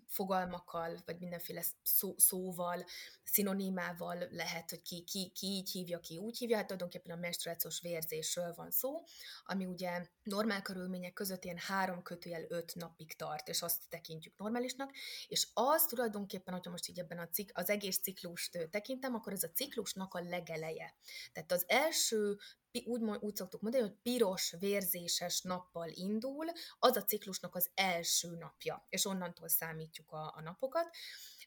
[0.07, 2.85] fogalmakkal, vagy mindenféle szó, szóval,
[3.23, 7.81] szinonimával lehet, hogy ki, ki, ki így hívja, ki úgy hívja, hát tulajdonképpen a menstruációs
[7.81, 9.03] vérzésről van szó,
[9.43, 14.91] ami ugye normál körülmények között ilyen három kötőjel öt napig tart, és azt tekintjük normálisnak,
[15.27, 19.43] és az tulajdonképpen, hogyha most így ebben a cik, az egész ciklust tekintem, akkor ez
[19.43, 20.93] a ciklusnak a legeleje.
[21.33, 22.37] Tehát az első
[22.85, 26.45] úgy, úgy szoktuk mondani, hogy piros vérzéses nappal indul,
[26.79, 30.89] az a ciklusnak az első napja, és onnantól számítjuk a, a napokat.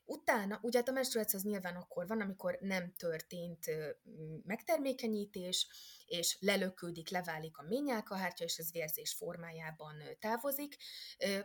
[0.05, 3.65] Utána, ugye hát a menstruáció az nyilván akkor van, amikor nem történt
[4.45, 5.67] megtermékenyítés,
[6.13, 10.77] és lelökődik, leválik a ményálkahártya, és ez vérzés formájában távozik.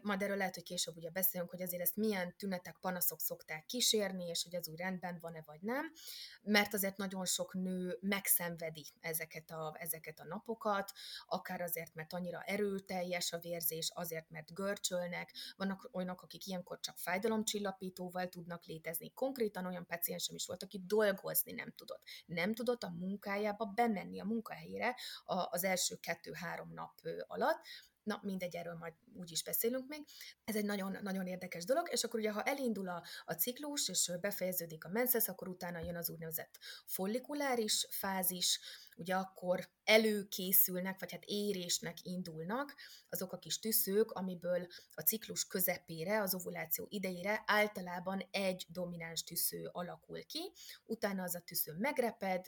[0.01, 4.25] Majd erről lehet, hogy később ugye beszélünk, hogy azért ezt milyen tünetek, panaszok szokták kísérni,
[4.25, 5.91] és hogy az úgy rendben van-e vagy nem,
[6.41, 10.91] mert azért nagyon sok nő megszenvedi ezeket a, ezeket a napokat,
[11.27, 16.97] akár azért, mert annyira erőteljes a vérzés, azért, mert görcsölnek, vannak olyanok, akik ilyenkor csak
[16.97, 19.13] fájdalomcsillapítóval tudnak létezni.
[19.13, 22.01] Konkrétan olyan paciensem is volt, aki dolgozni nem tudott.
[22.25, 24.25] Nem tudott a munkájába bemenni a
[24.58, 27.62] munkahelyére az első kettő-három nap alatt,
[28.04, 30.06] Na, mindegy, erről majd úgy is beszélünk még.
[30.43, 34.12] Ez egy nagyon, nagyon érdekes dolog, és akkor ugye, ha elindul a, a ciklus, és
[34.22, 38.60] befejeződik a menses, akkor utána jön az úgynevezett follikuláris fázis,
[38.98, 42.76] ugye akkor előkészülnek, vagy hát érésnek indulnak
[43.10, 49.70] azok a kis tüszők, amiből a ciklus közepére, az ovuláció idejére általában egy domináns tüsző
[49.72, 50.52] alakul ki,
[50.86, 52.46] utána az a tüsző megreped,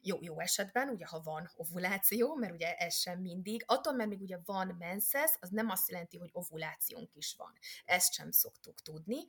[0.00, 4.20] jó, jó esetben, ugye ha van ovuláció, mert ugye ez sem mindig, attól, mert még
[4.20, 7.52] ugye van menses, az nem azt jelenti, hogy ovulációnk is van.
[7.84, 9.26] Ezt sem szoktuk tudni,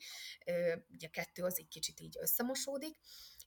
[0.90, 2.98] ugye kettő az egy kicsit így összemosódik,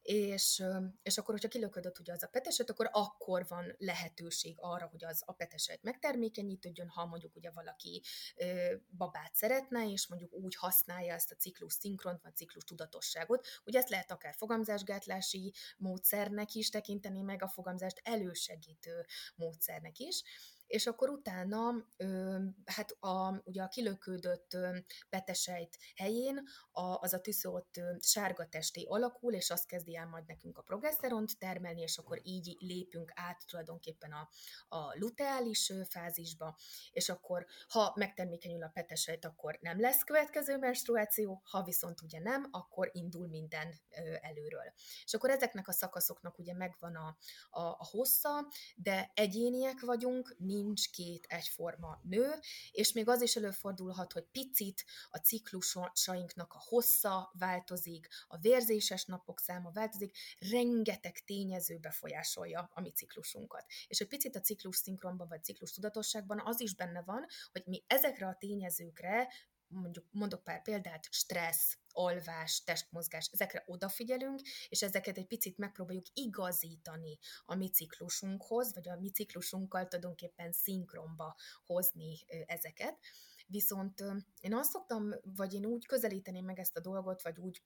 [0.08, 0.62] és,
[1.02, 5.22] és akkor, hogyha kilöködött ugye az a peteset, akkor akkor van lehetőség arra, hogy az
[5.26, 8.02] a peteset megtermékenyítődjön, ha mondjuk ugye valaki
[8.36, 13.46] ö, babát szeretne, és mondjuk úgy használja ezt a ciklus szinkront, vagy ciklus tudatosságot.
[13.64, 20.22] Ugye ezt lehet akár fogamzásgátlási módszernek is tekinteni, meg a fogamzást elősegítő módszernek is
[20.68, 21.86] és akkor utána
[22.64, 24.56] hát a, ugye a kilökődött
[25.08, 30.58] petesejt helyén a, az a tűzoltt sárga testé alakul, és azt kezdi el majd nekünk
[30.58, 34.28] a progeszteront termelni, és akkor így lépünk át tulajdonképpen a,
[34.76, 36.56] a luteális fázisba,
[36.90, 42.48] és akkor ha megtermékenyül a petesejt, akkor nem lesz következő menstruáció, ha viszont ugye nem,
[42.50, 43.80] akkor indul minden
[44.20, 44.72] előről.
[45.04, 47.16] És akkor ezeknek a szakaszoknak ugye megvan a,
[47.50, 52.34] a, a hossza, de egyéniek vagyunk, mi nincs két egyforma nő,
[52.70, 59.40] és még az is előfordulhat, hogy picit a ciklusainknak a hossza változik, a vérzéses napok
[59.40, 60.16] száma változik,
[60.50, 63.64] rengeteg tényező befolyásolja a mi ciklusunkat.
[63.86, 67.84] És egy picit a ciklus szinkronban vagy ciklus tudatosságban az is benne van, hogy mi
[67.86, 69.28] ezekre a tényezőkre
[69.68, 77.18] mondjuk mondok pár példát, stressz, alvás, testmozgás, ezekre odafigyelünk, és ezeket egy picit megpróbáljuk igazítani
[77.44, 82.98] a mi ciklusunkhoz, vagy a mi ciklusunkkal tulajdonképpen szinkronba hozni ezeket.
[83.46, 84.04] Viszont
[84.40, 87.62] én azt szoktam, vagy én úgy közelíteném meg ezt a dolgot, vagy úgy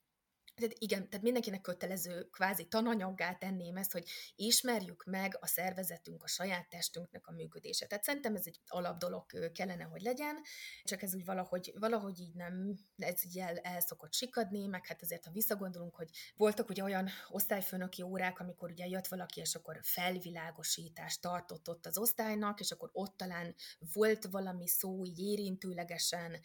[0.55, 6.27] tehát igen, tehát mindenkinek kötelező kvázi tananyaggá tenném ezt, hogy ismerjük meg a szervezetünk, a
[6.27, 7.85] saját testünknek a működése.
[7.85, 10.41] Tehát szerintem ez egy alap dolog kellene, hogy legyen,
[10.83, 15.01] csak ez úgy valahogy, valahogy így nem, ez így el, el szokott sikadni, meg hát
[15.01, 19.79] azért, ha visszagondolunk, hogy voltak ugye olyan osztályfőnöki órák, amikor ugye jött valaki, és akkor
[19.81, 23.55] felvilágosítást tartott ott az osztálynak, és akkor ott talán
[23.93, 26.39] volt valami szó így érintőlegesen,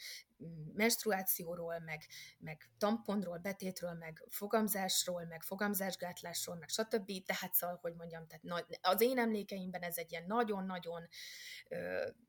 [0.73, 2.07] menstruációról, meg,
[2.39, 7.13] meg tamponról, betétről, meg fogamzásról, meg fogamzásgátlásról, meg stb.
[7.27, 11.09] Tehát szóval, hogy mondjam, tehát az én emlékeimben ez egy ilyen nagyon-nagyon,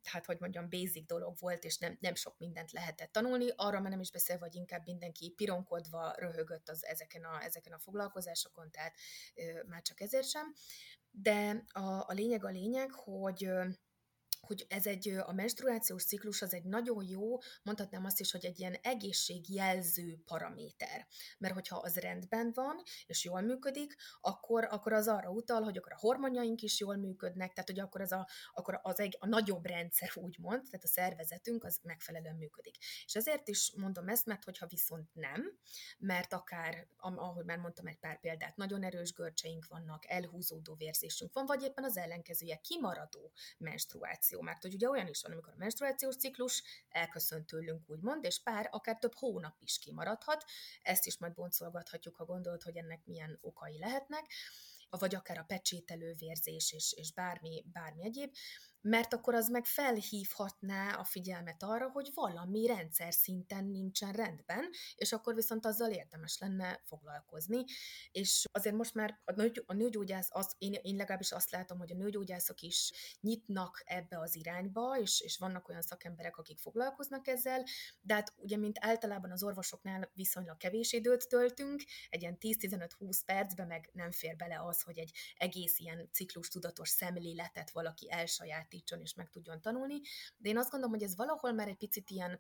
[0.04, 3.48] hát hogy mondjam, basic dolog volt, és nem, nem sok mindent lehetett tanulni.
[3.56, 7.80] Arra már nem is beszélve, hogy inkább mindenki pironkodva röhögött az, ezeken, a, ezeken a
[7.80, 8.94] foglalkozásokon, tehát
[9.68, 10.54] már csak ezért sem.
[11.12, 13.52] De a, a lényeg a lényeg, hogy
[14.50, 18.60] hogy ez egy, a menstruációs ciklus az egy nagyon jó, mondhatnám azt is, hogy egy
[18.60, 21.08] ilyen egészségjelző paraméter.
[21.38, 25.92] Mert hogyha az rendben van, és jól működik, akkor, akkor az arra utal, hogy akkor
[25.94, 29.66] a hormonjaink is jól működnek, tehát hogy akkor az a, akkor az egy, a nagyobb
[29.66, 32.78] rendszer úgymond, tehát a szervezetünk az megfelelően működik.
[33.06, 35.60] És ezért is mondom ezt, mert hogyha viszont nem,
[35.98, 41.46] mert akár, ahogy már mondtam egy pár példát, nagyon erős görcseink vannak, elhúzódó vérzésünk van,
[41.46, 46.16] vagy éppen az ellenkezője, kimaradó menstruáció mert hogy ugye olyan is van, amikor a menstruációs
[46.16, 50.46] ciklus elköszönt tőlünk, úgymond, és pár, akár több hónap is kimaradhat,
[50.82, 54.26] ezt is majd boncolgathatjuk, ha gondolod, hogy ennek milyen okai lehetnek,
[54.90, 58.34] vagy akár a pecsételő vérzés és, és bármi, bármi egyéb
[58.82, 65.12] mert akkor az meg felhívhatná a figyelmet arra, hogy valami rendszer szinten nincsen rendben, és
[65.12, 67.64] akkor viszont azzal érdemes lenne foglalkozni.
[68.12, 71.92] És azért most már a, nő, a nőgyógyász, az, én, én legalábbis azt látom, hogy
[71.92, 77.64] a nőgyógyászok is nyitnak ebbe az irányba, és, és vannak olyan szakemberek, akik foglalkoznak ezzel,
[78.02, 83.68] de hát ugye, mint általában az orvosoknál viszonylag kevés időt töltünk, egy ilyen 10-15-20 percben
[83.68, 89.02] meg nem fér bele az, hogy egy egész ilyen ciklus tudatos szemléletet valaki elsaját elsajátítson
[89.02, 90.02] és meg tudjon tanulni,
[90.38, 92.40] de én azt gondolom, hogy ez valahol már egy picit ilyen,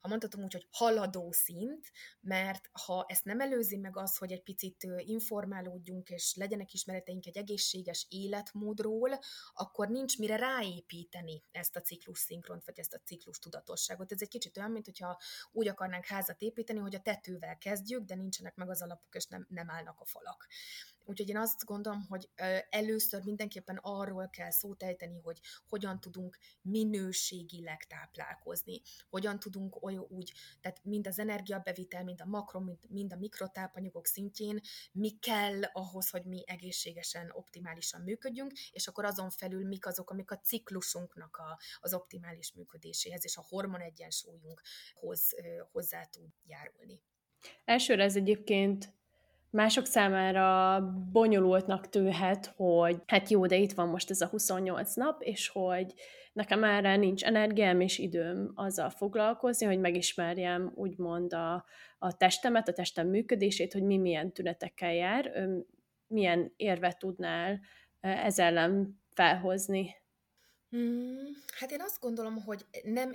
[0.00, 4.42] ha mondhatom úgy, hogy haladó szint, mert ha ezt nem előzi meg az, hogy egy
[4.42, 9.18] picit informálódjunk, és legyenek ismereteink egy egészséges életmódról,
[9.54, 14.12] akkor nincs mire ráépíteni ezt a ciklus szinkront, vagy ezt a ciklus tudatosságot.
[14.12, 15.20] Ez egy kicsit olyan, mint hogyha
[15.52, 19.46] úgy akarnánk házat építeni, hogy a tetővel kezdjük, de nincsenek meg az alapok, és nem,
[19.48, 20.46] nem állnak a falak.
[21.08, 22.28] Úgyhogy én azt gondolom, hogy
[22.70, 30.32] először mindenképpen arról kell szót ejteni, hogy hogyan tudunk minőségileg táplálkozni, hogyan tudunk olyan úgy,
[30.60, 34.60] tehát mind az energiabevitel, mind a makro, mind, mind a mikrotápanyagok szintjén,
[34.92, 40.30] mi kell ahhoz, hogy mi egészségesen, optimálisan működjünk, és akkor azon felül mik azok, amik
[40.30, 45.34] a ciklusunknak a, az optimális működéséhez és a hormon egyensúlyunkhoz
[45.72, 47.00] hozzá tud járulni.
[47.64, 48.96] Elsőre ez egyébként
[49.50, 50.80] Mások számára
[51.12, 55.94] bonyolultnak tűhet, hogy hát jó, de itt van most ez a 28 nap, és hogy
[56.32, 61.64] nekem erre nincs energiám és időm azzal foglalkozni, hogy megismerjem úgymond a,
[61.98, 65.48] a testemet, a testem működését, hogy mi milyen tünetekkel jár,
[66.06, 67.60] milyen érvet tudnál
[68.00, 69.94] ez ellen felhozni
[70.70, 73.12] Hmm, hát én azt gondolom, hogy nem,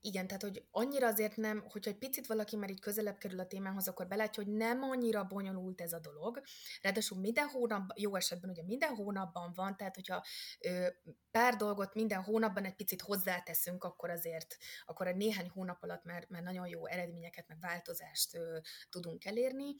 [0.00, 3.46] igen, tehát hogy annyira azért nem, hogyha egy picit valaki már így közelebb kerül a
[3.46, 6.40] témához, akkor belátja, hogy nem annyira bonyolult ez a dolog.
[6.82, 10.24] Ráadásul minden hónap, jó esetben ugye minden hónapban van, tehát hogyha
[10.60, 10.86] ö,
[11.30, 14.56] pár dolgot minden hónapban egy picit hozzáteszünk, akkor azért,
[14.86, 18.58] akkor egy néhány hónap alatt már, már nagyon jó eredményeket, meg változást ö,
[18.90, 19.76] tudunk elérni.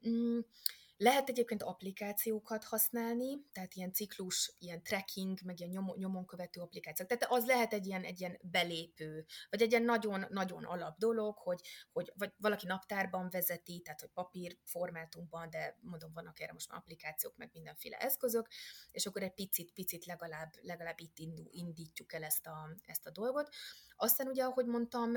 [0.00, 0.46] Hmm,
[1.02, 7.08] lehet egyébként applikációkat használni, tehát ilyen ciklus, ilyen tracking, meg ilyen nyomon, nyomon követő applikációk.
[7.08, 11.60] Tehát az lehet egy ilyen, egy ilyen belépő, vagy egy ilyen nagyon-nagyon alap dolog, hogy,
[11.92, 16.78] hogy vagy valaki naptárban vezeti, tehát hogy papír formátumban, de mondom, vannak erre most már
[16.78, 18.48] applikációk, meg mindenféle eszközök,
[18.90, 21.18] és akkor egy picit-picit legalább, legalább itt
[21.50, 23.48] indítjuk el ezt a, ezt a dolgot.
[23.96, 25.12] Aztán ugye, ahogy mondtam,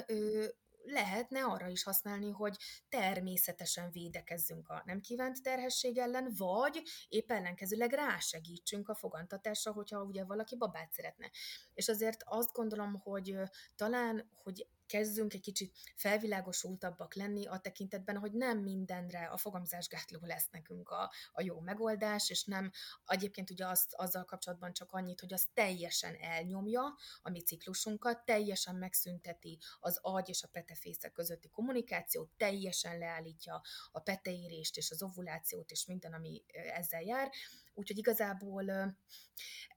[0.86, 2.58] lehetne arra is használni, hogy
[2.89, 10.24] természetesen védekezzünk a nem kívánt terhesség ellen, vagy épp ellenkezőleg rásegítsünk a fogantatásra, hogyha ugye
[10.24, 11.32] valaki babát szeretne.
[11.74, 13.36] És azért azt gondolom, hogy
[13.76, 20.50] talán, hogy kezdünk egy kicsit felvilágosultabbak lenni a tekintetben, hogy nem mindenre a fogamzásgátló lesz
[20.52, 22.71] nekünk a, a jó megoldás, és nem
[23.06, 28.76] egyébként ugye azt, azzal kapcsolatban csak annyit, hogy az teljesen elnyomja a mi ciklusunkat, teljesen
[28.76, 35.71] megszünteti az agy és a petefészek közötti kommunikációt, teljesen leállítja a peteérést és az ovulációt
[35.71, 36.43] és minden, ami
[36.74, 37.32] ezzel jár,
[37.78, 38.95] Úgyhogy igazából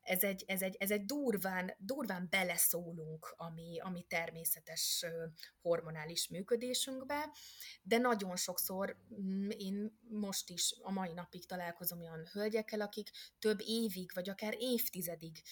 [0.08, 5.06] ez egy, ez egy, ez egy durván, durván beleszólunk a mi, a mi természetes
[5.60, 7.30] hormonális működésünkbe,
[7.82, 13.60] de nagyon sokszor mm, én most is a mai napig találkozom olyan hölgyekkel, akik több
[13.60, 15.42] évig, vagy akár évtizedig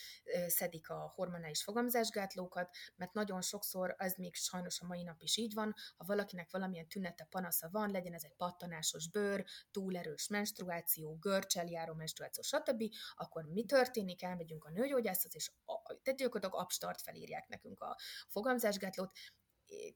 [0.47, 5.55] szedik a hormonális fogamzásgátlókat, mert nagyon sokszor, ez még sajnos a mai nap is így
[5.55, 11.95] van, ha valakinek valamilyen tünete, panasza van, legyen ez egy pattanásos bőr, túlerős menstruáció, görcseljáró
[11.95, 14.05] menstruáció, stb., akkor mi történik?
[14.47, 17.97] Elmegyünk a nőgyógyászhoz, és a, tehát gyakorlatilag abstart felírják nekünk a
[18.29, 19.11] fogamzásgátlót,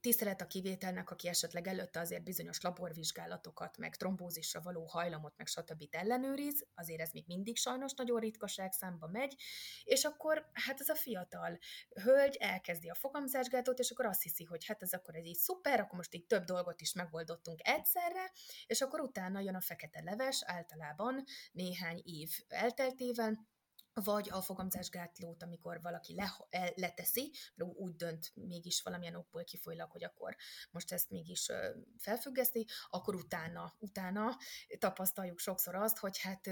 [0.01, 5.87] tisztelet a kivételnek, aki esetleg előtte azért bizonyos laborvizsgálatokat, meg trombózisra való hajlamot, meg stb.
[5.91, 9.35] ellenőriz, azért ez még mindig sajnos nagyon ritkaság számba megy,
[9.83, 11.59] és akkor hát ez a fiatal
[12.03, 15.79] hölgy elkezdi a fogamzásgátot, és akkor azt hiszi, hogy hát ez akkor ez így szuper,
[15.79, 18.31] akkor most így több dolgot is megoldottunk egyszerre,
[18.65, 23.49] és akkor utána jön a fekete leves, általában néhány év elteltével,
[23.93, 26.35] vagy a fogamzásgátlót, amikor valaki le,
[26.75, 30.35] leteszi, mert úgy dönt mégis valamilyen okból kifolylag, hogy akkor
[30.71, 31.51] most ezt mégis
[31.97, 34.37] felfüggeszti, akkor utána, utána
[34.79, 36.47] tapasztaljuk sokszor azt, hogy hát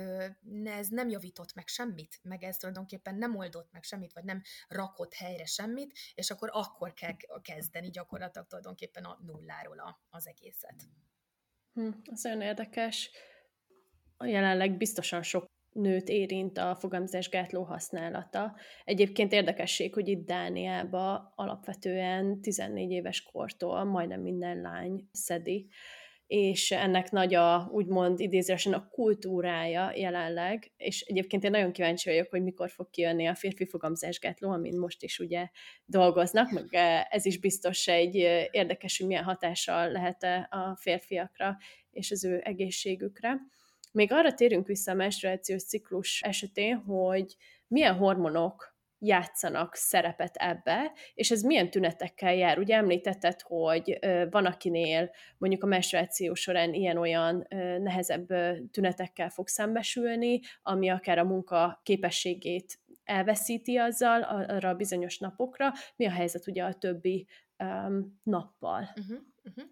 [0.63, 5.13] ez nem javított meg semmit, meg ez tulajdonképpen nem oldott meg semmit, vagy nem rakott
[5.13, 10.83] helyre semmit, és akkor akkor kell kezdeni gyakorlatilag tulajdonképpen a nulláról az egészet.
[11.73, 13.11] Hm, ez olyan érdekes.
[14.17, 18.55] Jelenleg biztosan sok nőt érint a fogamzásgátló használata.
[18.83, 25.69] Egyébként érdekesség, hogy itt Dániában alapvetően 14 éves kortól majdnem minden lány szedi,
[26.27, 32.29] és ennek nagy a, úgymond idézősen a kultúrája jelenleg, és egyébként én nagyon kíváncsi vagyok,
[32.29, 35.49] hogy mikor fog kijönni a férfi fogamzásgátló, amin most is ugye
[35.85, 36.67] dolgoznak, meg
[37.09, 38.15] ez is biztos egy
[38.51, 41.57] érdekes, hogy milyen hatással lehet a férfiakra
[41.91, 43.37] és az ő egészségükre.
[43.91, 47.35] Még arra térünk vissza a menstruációs ciklus esetén, hogy
[47.67, 52.57] milyen hormonok játszanak szerepet ebbe, és ez milyen tünetekkel jár.
[52.59, 53.99] Ugye említetted, hogy
[54.29, 57.45] van akinél mondjuk a menstruáció során ilyen-olyan
[57.79, 58.27] nehezebb
[58.71, 65.71] tünetekkel fog szembesülni, ami akár a munka képességét elveszíti azzal arra a bizonyos napokra.
[65.95, 67.27] Mi a helyzet ugye a többi
[67.57, 68.89] um, nappal?
[68.95, 69.63] Uh-huh, uh-huh.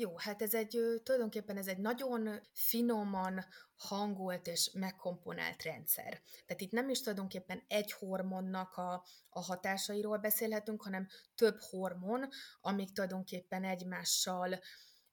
[0.00, 3.44] Jó, hát ez egy, tulajdonképpen ez egy nagyon finoman
[3.76, 6.22] hangolt és megkomponált rendszer.
[6.46, 12.28] Tehát itt nem is tulajdonképpen egy hormonnak a, a hatásairól beszélhetünk, hanem több hormon,
[12.60, 14.60] amik tulajdonképpen egymással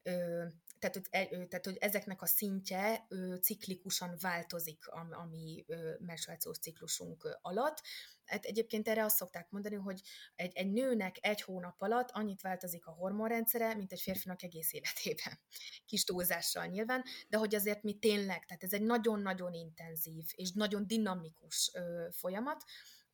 [0.03, 0.45] ö,
[0.79, 5.65] tehát, hogy, tehát, hogy ezeknek a szintje ö, ciklikusan változik a, a mi
[5.99, 7.81] menstruációs ciklusunk alatt.
[8.25, 10.01] Hát egyébként erre azt szokták mondani, hogy
[10.35, 15.39] egy, egy nőnek egy hónap alatt annyit változik a hormonrendszere, mint egy férfinak egész életében.
[15.85, 20.87] Kis túlzással nyilván, de hogy azért mi tényleg, tehát ez egy nagyon-nagyon intenzív és nagyon
[20.87, 22.63] dinamikus ö, folyamat,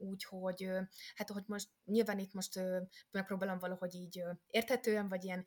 [0.03, 0.69] úgyhogy
[1.15, 2.59] hát hogy most nyilván itt most
[3.11, 5.45] megpróbálom valahogy így érthetően, vagy ilyen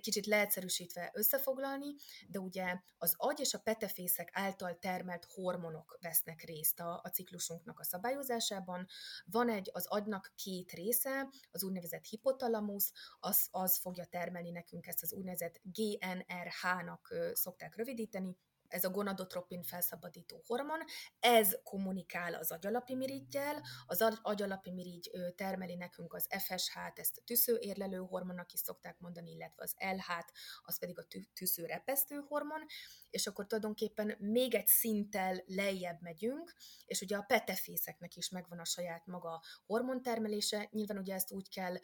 [0.00, 1.94] kicsit leegyszerűsítve összefoglalni,
[2.28, 7.80] de ugye az agy és a petefészek által termelt hormonok vesznek részt a, a ciklusunknak
[7.80, 8.86] a szabályozásában.
[9.24, 15.02] Van egy, az agynak két része, az úgynevezett hipotalamusz, az, az fogja termelni nekünk ezt
[15.02, 18.36] az úgynevezett GNRH-nak szokták rövidíteni,
[18.68, 20.80] ez a gonadotropin felszabadító hormon,
[21.20, 28.60] ez kommunikál az agyalapimirigyel, az agyalapimirigy termeli nekünk az FSH-t, ezt a tüszőérlelő hormonnak is
[28.60, 32.64] szokták mondani, illetve az LH-t, az pedig a tüszőrepesztő hormon,
[33.10, 36.54] és akkor tulajdonképpen még egy szinttel lejjebb megyünk,
[36.84, 41.76] és ugye a petefészeknek is megvan a saját maga hormontermelése, nyilván ugye ezt úgy kell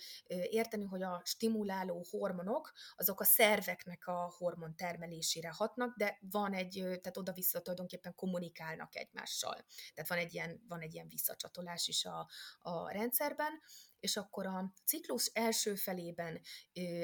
[0.51, 7.17] érteni, hogy a stimuláló hormonok, azok a szerveknek a hormontermelésére hatnak, de van egy tehát
[7.17, 9.67] oda-vissza tulajdonképpen kommunikálnak egymással.
[9.95, 13.61] Tehát van egy ilyen, van egy ilyen visszacsatolás is a, a rendszerben,
[14.05, 16.41] és akkor a ciklus első felében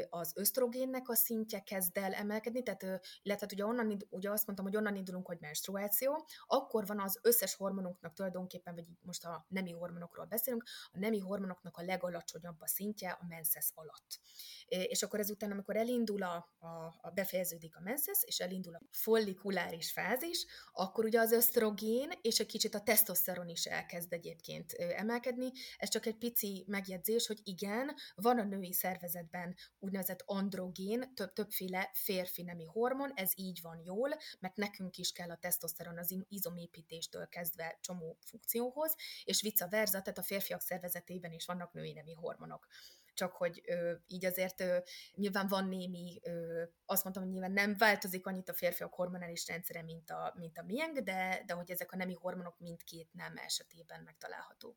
[0.09, 4.77] az ösztrogénnek a szintje kezd el emelkedni, tehát, illetve ugye, onnan, ugye azt mondtam, hogy
[4.77, 10.25] onnan indulunk, hogy menstruáció, akkor van az összes hormonunknak tulajdonképpen, vagy most a nemi hormonokról
[10.27, 14.21] beszélünk, a nemi hormonoknak a legalacsonyabb a szintje a menses alatt.
[14.67, 19.93] És akkor ezután, amikor elindul a, a, a befejeződik a menses, és elindul a follikuláris
[19.93, 25.51] fázis, akkor ugye az ösztrogén és egy kicsit a tesztoszteron is elkezd egyébként emelkedni.
[25.77, 31.33] Ez csak egy pici meg megjegyzés, hogy igen, van a női szervezetben úgynevezett androgén, több,
[31.33, 36.15] többféle férfi nemi hormon, ez így van jól, mert nekünk is kell a tesztoszteron az
[36.29, 42.13] izomépítéstől kezdve csomó funkcióhoz, és vice versa, tehát a férfiak szervezetében is vannak női nemi
[42.13, 42.67] hormonok.
[43.15, 44.79] Csak hogy ö, így azért ö,
[45.15, 49.83] nyilván van némi, ö, azt mondtam, hogy nyilván nem változik annyit a férfiak hormonális rendszere,
[49.83, 54.03] mint a, mint a miénk, de, de hogy ezek a nemi hormonok mindkét nem esetében
[54.03, 54.77] megtalálhatók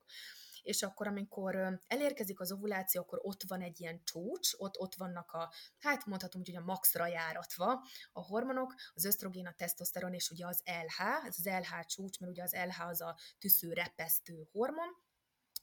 [0.64, 5.32] és akkor amikor elérkezik az ovuláció, akkor ott van egy ilyen csúcs, ott, ott vannak
[5.32, 10.48] a, hát mondhatom, hogy a maxra járatva a hormonok, az ösztrogén, a tesztoszteron és ugye
[10.48, 15.03] az LH, ez az LH csúcs, mert ugye az LH az a tüsző repesztő hormon,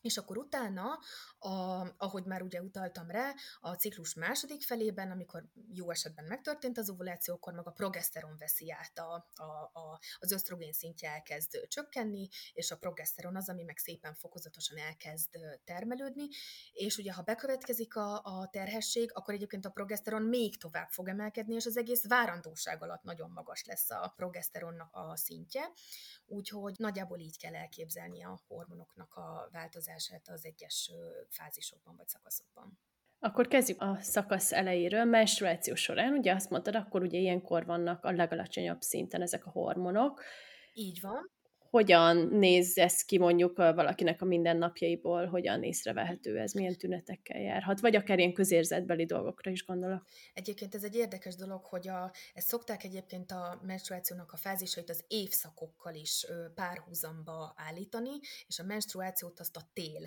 [0.00, 0.98] és akkor utána,
[1.38, 6.90] a, ahogy már ugye utaltam rá, a ciklus második felében, amikor jó esetben megtörtént az
[6.90, 12.28] ovuláció, akkor meg a progeszteron veszi át a, a, a, az ösztrogén szintje elkezd csökkenni,
[12.52, 16.28] és a progeszteron az, ami meg szépen fokozatosan elkezd termelődni,
[16.72, 21.54] és ugye ha bekövetkezik a, a terhesség, akkor egyébként a progeszteron még tovább fog emelkedni,
[21.54, 25.72] és az egész várandóság alatt nagyon magas lesz a progeszteronnak a szintje,
[26.26, 30.92] úgyhogy nagyjából így kell elképzelni a hormonoknak a változását változását az egyes
[31.28, 32.78] fázisokban vagy szakaszokban.
[33.18, 35.04] Akkor kezdjük a szakasz elejéről.
[35.04, 40.22] Menstruáció során, ugye azt mondtad, akkor ugye ilyenkor vannak a legalacsonyabb szinten ezek a hormonok.
[40.72, 41.30] Így van
[41.70, 47.96] hogyan néz ez ki mondjuk valakinek a mindennapjaiból, hogyan észrevehető ez, milyen tünetekkel járhat, vagy
[47.96, 50.06] akár ilyen közérzetbeli dolgokra is gondolok.
[50.34, 55.04] Egyébként ez egy érdekes dolog, hogy a, ezt szokták egyébként a menstruációnak a fázisait az
[55.08, 58.10] évszakokkal is párhuzamba állítani,
[58.46, 60.02] és a menstruációt azt a tél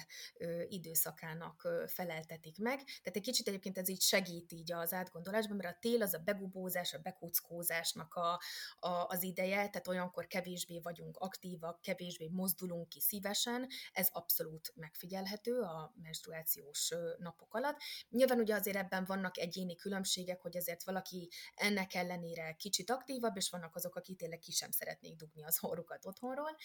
[0.69, 2.75] időszakának feleltetik meg.
[2.75, 6.21] Tehát egy kicsit egyébként ez így segít így az átgondolásban, mert a tél az a
[6.25, 8.39] begubózás, a bekuckózásnak a,
[8.87, 14.73] a, az ideje, tehát olyankor kevésbé vagyunk aktív, aktívak, kevésbé mozdulunk ki szívesen, ez abszolút
[14.75, 17.77] megfigyelhető a menstruációs napok alatt.
[18.09, 23.49] Nyilván ugye azért ebben vannak egyéni különbségek, hogy ezért valaki ennek ellenére kicsit aktívabb, és
[23.49, 26.55] vannak azok, akik tényleg ki sem szeretnék dugni az orrukat otthonról.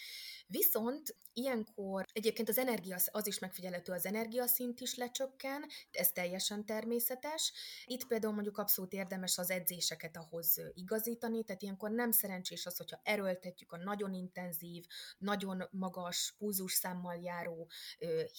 [0.47, 7.53] Viszont ilyenkor egyébként az energia, az is megfigyelhető, az energiaszint is lecsökken, ez teljesen természetes.
[7.85, 12.99] Itt például mondjuk abszolút érdemes az edzéseket ahhoz igazítani, tehát ilyenkor nem szerencsés az, hogyha
[13.03, 14.85] erőltetjük a nagyon intenzív intenzív,
[15.17, 17.69] nagyon magas pulzusszámmal járó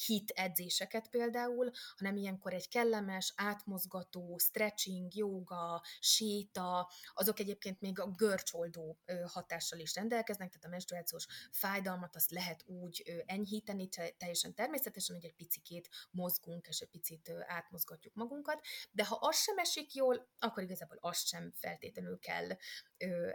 [0.06, 8.10] hit edzéseket például, hanem ilyenkor egy kellemes, átmozgató, stretching, joga, séta, azok egyébként még a
[8.10, 15.24] görcsoldó hatással is rendelkeznek, tehát a menstruációs fájdalmat azt lehet úgy enyhíteni teljesen természetesen, hogy
[15.24, 18.60] egy picikét mozgunk, és egy picit átmozgatjuk magunkat,
[18.90, 22.48] de ha az sem esik jól, akkor igazából azt sem feltétlenül kell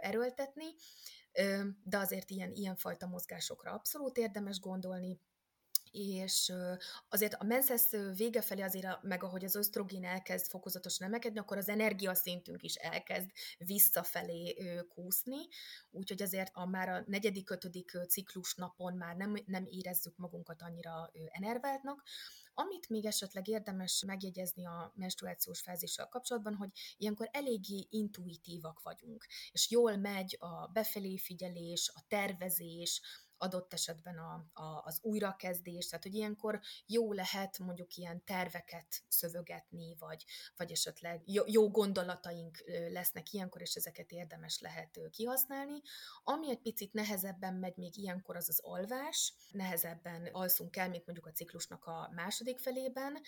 [0.00, 0.64] erőltetni,
[1.82, 5.20] de azért ilyen, ilyenfajta mozgásokra abszolút érdemes gondolni,
[5.96, 6.52] és
[7.08, 11.68] azért a menszesz vége felé azért, meg ahogy az ösztrogén elkezd fokozatosan emelkedni, akkor az
[11.68, 14.56] energiaszintünk is elkezd visszafelé
[14.88, 15.48] kúszni,
[15.90, 21.10] úgyhogy azért a már a negyedik, ötödik ciklus napon már nem, nem érezzük magunkat annyira
[21.30, 22.02] enerváltnak,
[22.58, 29.70] amit még esetleg érdemes megjegyezni a menstruációs fázissal kapcsolatban, hogy ilyenkor eléggé intuitívak vagyunk, és
[29.70, 33.00] jól megy a befelé figyelés, a tervezés,
[33.38, 39.96] adott esetben a, a, az újrakezdés, tehát hogy ilyenkor jó lehet mondjuk ilyen terveket szövögetni,
[39.98, 40.24] vagy,
[40.56, 45.80] vagy esetleg jó, jó gondolataink lesznek ilyenkor, és ezeket érdemes lehet kihasználni.
[46.22, 49.34] Ami egy picit nehezebben megy még ilyenkor, az az alvás.
[49.50, 53.20] Nehezebben alszunk el, mint mondjuk a ciklusnak a második felében,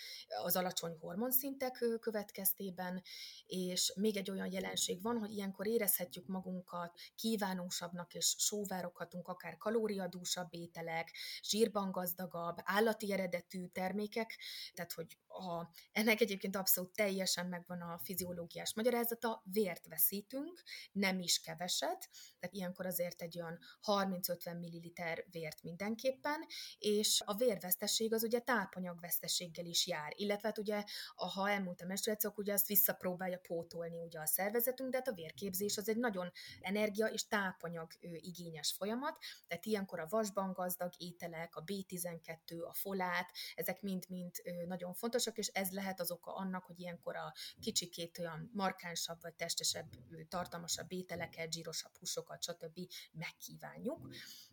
[0.45, 3.03] az alacsony hormonszintek következtében,
[3.47, 9.97] és még egy olyan jelenség van, hogy ilyenkor érezhetjük magunkat kívánósabbnak, és sóvároghatunk akár kalóriát,
[9.99, 11.11] kalóriadúsabb ételek,
[11.43, 14.39] zsírban gazdagabb, állati eredetű termékek,
[14.75, 21.41] tehát hogy a, ennek egyébként abszolút teljesen megvan a fiziológiás magyarázata, vért veszítünk, nem is
[21.41, 26.47] keveset, tehát ilyenkor azért egy olyan 30-50 ml vért mindenképpen,
[26.79, 30.85] és a vérvesztesség az ugye tápanyagvesztességgel is jár, illetve hát ugye,
[31.15, 35.77] ha elmúlt a menstruációk, ugye azt visszapróbálja pótolni ugye a szervezetünk, de hát a vérképzés
[35.77, 36.31] az egy nagyon
[36.61, 43.31] energia és tápanyag igényes folyamat, tehát ilyenkor a vasban gazdag ételek, a B12, a folát,
[43.55, 44.35] ezek mind-mind
[44.67, 49.21] nagyon fontos, fontosak, és ez lehet az oka annak, hogy ilyenkor a kicsikét olyan markánsabb
[49.21, 49.87] vagy testesebb,
[50.29, 52.79] tartalmasabb ételeket, zsírosabb húsokat, stb.
[53.13, 54.09] megkívánjuk.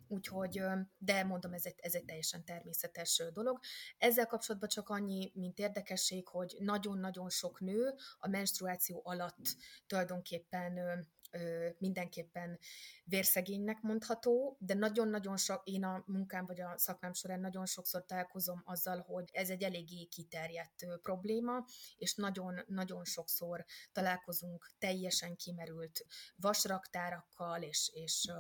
[0.07, 0.61] Úgyhogy,
[0.97, 3.59] de mondom, ez egy, ez egy teljesen természetes dolog.
[3.97, 9.55] Ezzel kapcsolatban csak annyi, mint érdekesség, hogy nagyon-nagyon sok nő a menstruáció alatt
[9.88, 11.07] tulajdonképpen
[11.78, 12.59] mindenképpen
[13.03, 18.61] vérszegénynek mondható, de nagyon-nagyon sok, én a munkám vagy a szakmám során nagyon sokszor találkozom
[18.65, 21.65] azzal, hogy ez egy eléggé kiterjedt probléma,
[21.97, 26.05] és nagyon-nagyon sokszor találkozunk teljesen kimerült
[26.36, 28.32] vasraktárakkal, és, és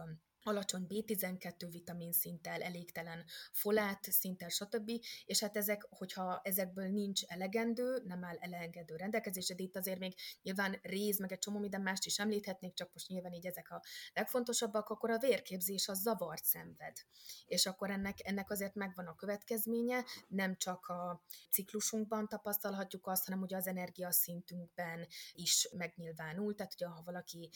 [0.47, 4.91] alacsony B12 vitamin szinttel, elégtelen folát szinttel, stb.
[5.25, 10.13] És hát ezek, hogyha ezekből nincs elegendő, nem áll elegendő rendelkezésre, de itt azért még
[10.41, 13.83] nyilván réz, meg egy csomó minden mást is említhetnék, csak most nyilván így ezek a
[14.13, 16.97] legfontosabbak, akkor a vérképzés az zavart szenved.
[17.45, 23.41] És akkor ennek, ennek azért megvan a következménye, nem csak a ciklusunkban tapasztalhatjuk azt, hanem
[23.41, 27.49] ugye az energiaszintünkben is megnyilvánul, tehát ugye ha valaki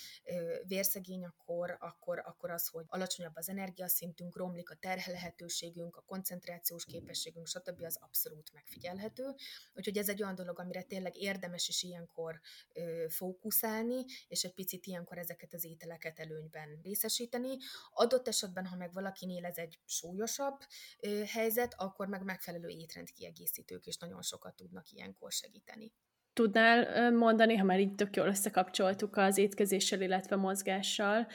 [0.67, 7.47] vérszegény, akkor, akkor, akkor az, hogy alacsonyabb az energiaszintünk, romlik a terhelhetőségünk, a koncentrációs képességünk,
[7.47, 7.83] stb.
[7.83, 9.35] az abszolút megfigyelhető.
[9.73, 12.39] Úgyhogy ez egy olyan dolog, amire tényleg érdemes is ilyenkor
[12.73, 17.57] ö, fókuszálni, és egy picit ilyenkor ezeket az ételeket előnyben részesíteni.
[17.91, 20.59] Adott esetben, ha meg valakinél ez egy súlyosabb
[20.99, 25.93] ö, helyzet, akkor meg megfelelő étrendkiegészítők is nagyon sokat tudnak ilyenkor segíteni.
[26.33, 31.27] Tudnál mondani, ha már így tök jól összekapcsoltuk az étkezéssel, illetve mozgással,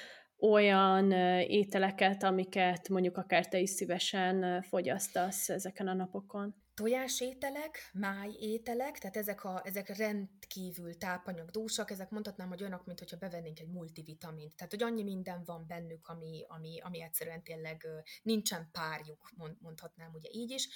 [0.51, 6.63] olyan ételeket, amiket mondjuk akár te is szívesen fogyasztasz ezeken a napokon?
[6.74, 13.60] Tojásételek, májételek, tehát ezek, a, ezek rendkívül tápanyagdúsak, ezek mondhatnám, hogy olyanok, mint hogyha bevennénk
[13.60, 14.56] egy multivitamint.
[14.56, 17.86] Tehát, hogy annyi minden van bennük, ami, ami, ami egyszerűen tényleg
[18.22, 20.68] nincsen párjuk, mondhatnám ugye így is.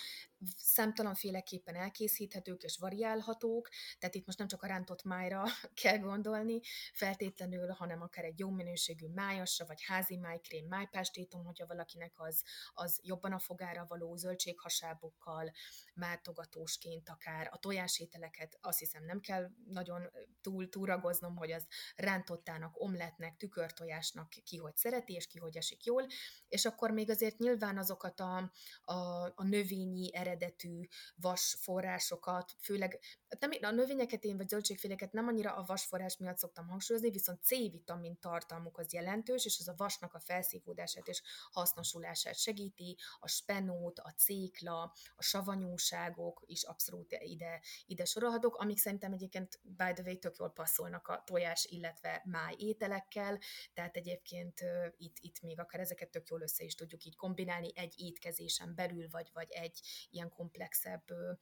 [0.57, 3.69] Számtalanféleképpen elkészíthetők és variálhatók,
[3.99, 5.45] tehát itt most nem csak a rántott májra
[5.83, 6.61] kell gondolni
[6.93, 12.43] feltétlenül, hanem akár egy jó minőségű májasra, vagy házi májkrém, májpástétom, hogyha valakinek az,
[12.75, 15.53] az jobban a fogára való zöldséghasábokkal,
[15.99, 23.37] mártogatósként akár a tojásételeket azt hiszem nem kell nagyon túl túragoznom, hogy az rántottának, omletnek,
[23.37, 26.07] tükörtojásnak ki hogy szereti, és ki hogy esik jól,
[26.49, 28.53] és akkor még azért nyilván azokat a,
[28.85, 28.95] a,
[29.35, 30.81] a növényi eredetű
[31.15, 32.99] vasforrásokat, főleg
[33.41, 38.19] nem, a növényeket én vagy zöldségféleket nem annyira a vasforrás miatt szoktam hangsúlyozni, viszont C-vitamin
[38.21, 44.13] tartalmuk az jelentős, és az a vasnak a felszívódását és hasznosulását segíti, a spenót, a
[44.17, 50.19] cékla, a savanyús finomságok is abszolút ide, ide sorolhatók, amik szerintem egyébként by the way
[50.19, 53.39] tök jól passzolnak a tojás, illetve máj ételekkel,
[53.75, 54.61] tehát egyébként
[54.97, 59.09] itt, itt még akár ezeket tök jól össze is tudjuk így kombinálni egy étkezésen belül,
[59.11, 61.33] vagy, vagy egy ilyen komplexebb ö,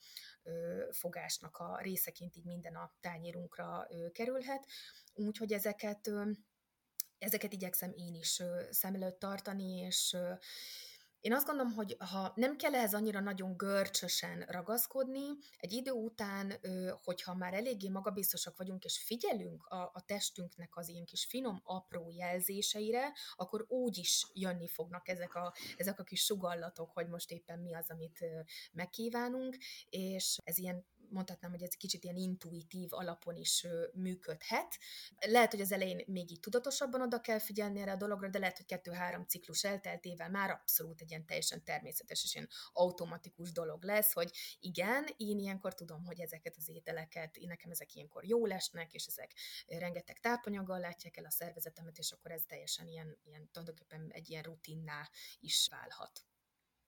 [0.42, 4.66] ö, fogásnak a részeként így minden a tányérunkra kerülhet.
[5.14, 6.10] Úgyhogy ezeket
[7.18, 10.16] ezeket igyekszem én is szem előtt tartani, és
[11.20, 15.24] én azt gondolom, hogy ha nem kell ehhez annyira nagyon görcsösen ragaszkodni,
[15.56, 16.52] egy idő után,
[17.04, 22.10] hogyha már eléggé magabiztosak vagyunk, és figyelünk a, a testünknek az ilyen kis finom, apró
[22.10, 27.58] jelzéseire, akkor úgy is jönni fognak ezek a, ezek a kis sugallatok, hogy most éppen
[27.58, 28.24] mi az, amit
[28.72, 29.56] megkívánunk,
[29.88, 34.78] és ez ilyen mondhatnám, hogy ez kicsit ilyen intuitív alapon is működhet.
[35.26, 38.56] Lehet, hogy az elején még így tudatosabban oda kell figyelni erre a dologra, de lehet,
[38.56, 44.12] hogy kettő-három ciklus elteltével már abszolút egy ilyen teljesen természetes és ilyen automatikus dolog lesz,
[44.12, 44.30] hogy
[44.60, 49.32] igen, én ilyenkor tudom, hogy ezeket az ételeket, nekem ezek ilyenkor jó lesnek, és ezek
[49.66, 54.42] rengeteg tápanyaggal látják el a szervezetemet, és akkor ez teljesen ilyen, ilyen tulajdonképpen egy ilyen
[54.42, 56.24] rutinná is válhat.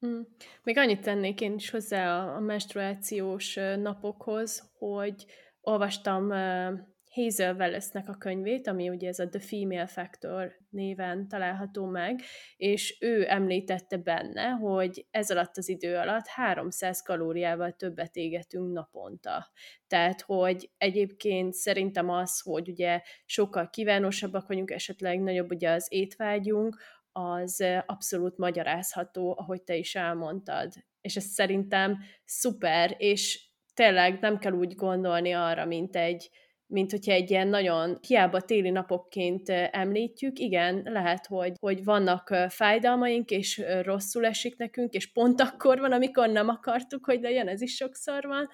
[0.07, 0.21] Mm.
[0.63, 5.27] Még annyit tennék én is hozzá a, a menstruációs napokhoz, hogy
[5.61, 6.79] olvastam uh,
[7.19, 12.21] Hazel Wellesnek a könyvét, ami ugye ez a The Female Factor néven található meg,
[12.57, 19.51] és ő említette benne, hogy ez alatt az idő alatt 300 kalóriával többet égetünk naponta.
[19.87, 26.77] Tehát, hogy egyébként szerintem az, hogy ugye sokkal kívánosabbak vagyunk, esetleg nagyobb ugye az étvágyunk,
[27.19, 30.73] az abszolút magyarázható, ahogy te is elmondtad.
[31.01, 36.31] És ez szerintem szuper, és tényleg nem kell úgy gondolni arra, mint egy,
[36.67, 43.31] mint hogyha egy ilyen nagyon hiába téli napokként említjük, igen, lehet, hogy, hogy vannak fájdalmaink,
[43.31, 47.75] és rosszul esik nekünk, és pont akkor van, amikor nem akartuk, hogy legyen, ez is
[47.75, 48.49] sokszor van,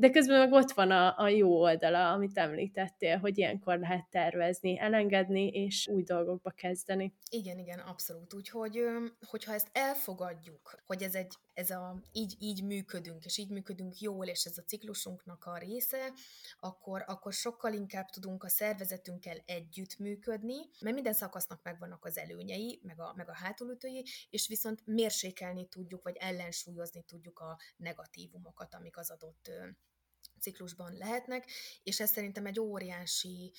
[0.00, 4.78] de közben meg ott van a, a jó oldala, amit említettél, hogy ilyenkor lehet tervezni,
[4.78, 7.14] elengedni, és új dolgokba kezdeni.
[7.30, 8.34] Igen, igen, abszolút.
[8.34, 8.84] Úgyhogy,
[9.26, 14.26] hogyha ezt elfogadjuk, hogy ez egy, ez a, így, így működünk, és így működünk jól,
[14.26, 16.12] és ez a ciklusunknak a része,
[16.60, 22.80] akkor, akkor sokkal inkább tudunk a szervezetünkkel együtt működni, mert minden szakasznak megvannak az előnyei,
[22.82, 28.96] meg a, meg a hátulütői, és viszont mérsékelni tudjuk, vagy ellensúlyozni tudjuk a negatívumokat, amik
[28.96, 29.50] az adott
[30.40, 31.50] ciklusban lehetnek,
[31.82, 33.52] és ez szerintem egy óriási,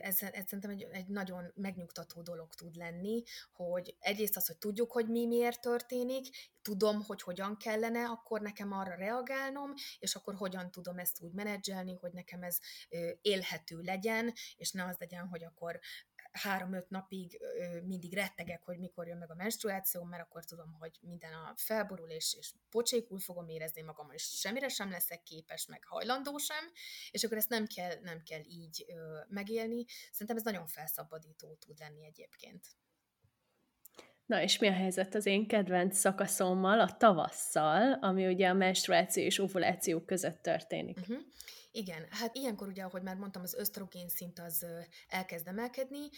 [0.00, 3.22] ez, ez szerintem egy, egy nagyon megnyugtató dolog tud lenni,
[3.52, 6.26] hogy egyrészt az, hogy tudjuk, hogy mi miért történik,
[6.62, 11.94] tudom, hogy hogyan kellene akkor nekem arra reagálnom, és akkor hogyan tudom ezt úgy menedzselni,
[11.94, 12.58] hogy nekem ez
[13.20, 15.80] élhető legyen, és ne az legyen, hogy akkor
[16.32, 17.40] három-öt napig
[17.84, 22.08] mindig rettegek, hogy mikor jön meg a menstruáció, mert akkor tudom, hogy minden a felborul,
[22.08, 26.70] és, és pocsékul fogom érezni magam, és semmire sem leszek képes, meg hajlandó sem,
[27.10, 29.84] és akkor ezt nem kell, nem kell így ö, megélni.
[30.10, 32.66] Szerintem ez nagyon felszabadító tud lenni egyébként.
[34.26, 39.22] Na, és mi a helyzet az én kedvenc szakaszommal, a tavasszal, ami ugye a menstruáció
[39.24, 40.98] és ovuláció között történik?
[40.98, 41.18] Uh-huh.
[41.78, 44.66] Igen, hát ilyenkor ugye, ahogy már mondtam, az ösztrogén szint az
[45.08, 46.08] elkezd emelkedni,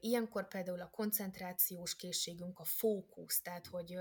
[0.00, 3.98] ilyenkor például a koncentrációs készségünk, a fókusz, tehát hogy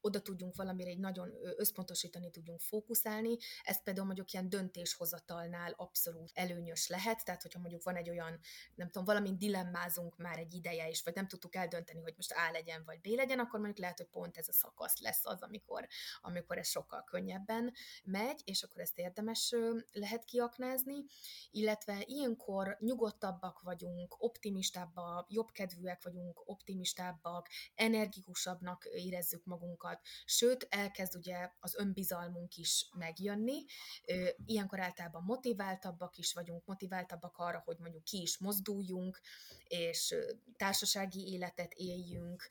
[0.00, 6.88] oda tudjunk valamire egy nagyon összpontosítani tudjunk fókuszálni, ez például mondjuk ilyen döntéshozatalnál abszolút előnyös
[6.88, 8.38] lehet, tehát hogyha mondjuk van egy olyan,
[8.74, 12.50] nem tudom, valamint dilemmázunk már egy ideje is, vagy nem tudtuk eldönteni, hogy most A
[12.52, 15.86] legyen, vagy B legyen, akkor mondjuk lehet, hogy pont ez a szakasz lesz az, amikor,
[16.20, 17.72] amikor ez sokkal könnyebben
[18.04, 19.54] megy, és akkor ezt érdemes
[19.92, 21.04] lehet kiaknázni,
[21.50, 31.74] illetve ilyenkor nyugodtabbak vagyunk, optimistábbak, jobbkedvűek vagyunk, optimistábbak, energikusabbnak érezzük magunkat, sőt, elkezd ugye az
[31.74, 33.64] önbizalmunk is megjönni,
[34.46, 39.20] ilyenkor általában motiváltabbak is vagyunk, motiváltabbak arra, hogy mondjuk ki is mozduljunk,
[39.66, 40.14] és
[40.56, 42.48] társasági életet éljünk.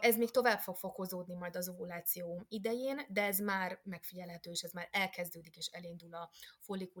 [0.00, 4.72] Ez még tovább fog fokozódni majd az ovuláció idején, de ez már megfigyelhető, és ez
[4.72, 6.30] már elkezdődik, és elindul a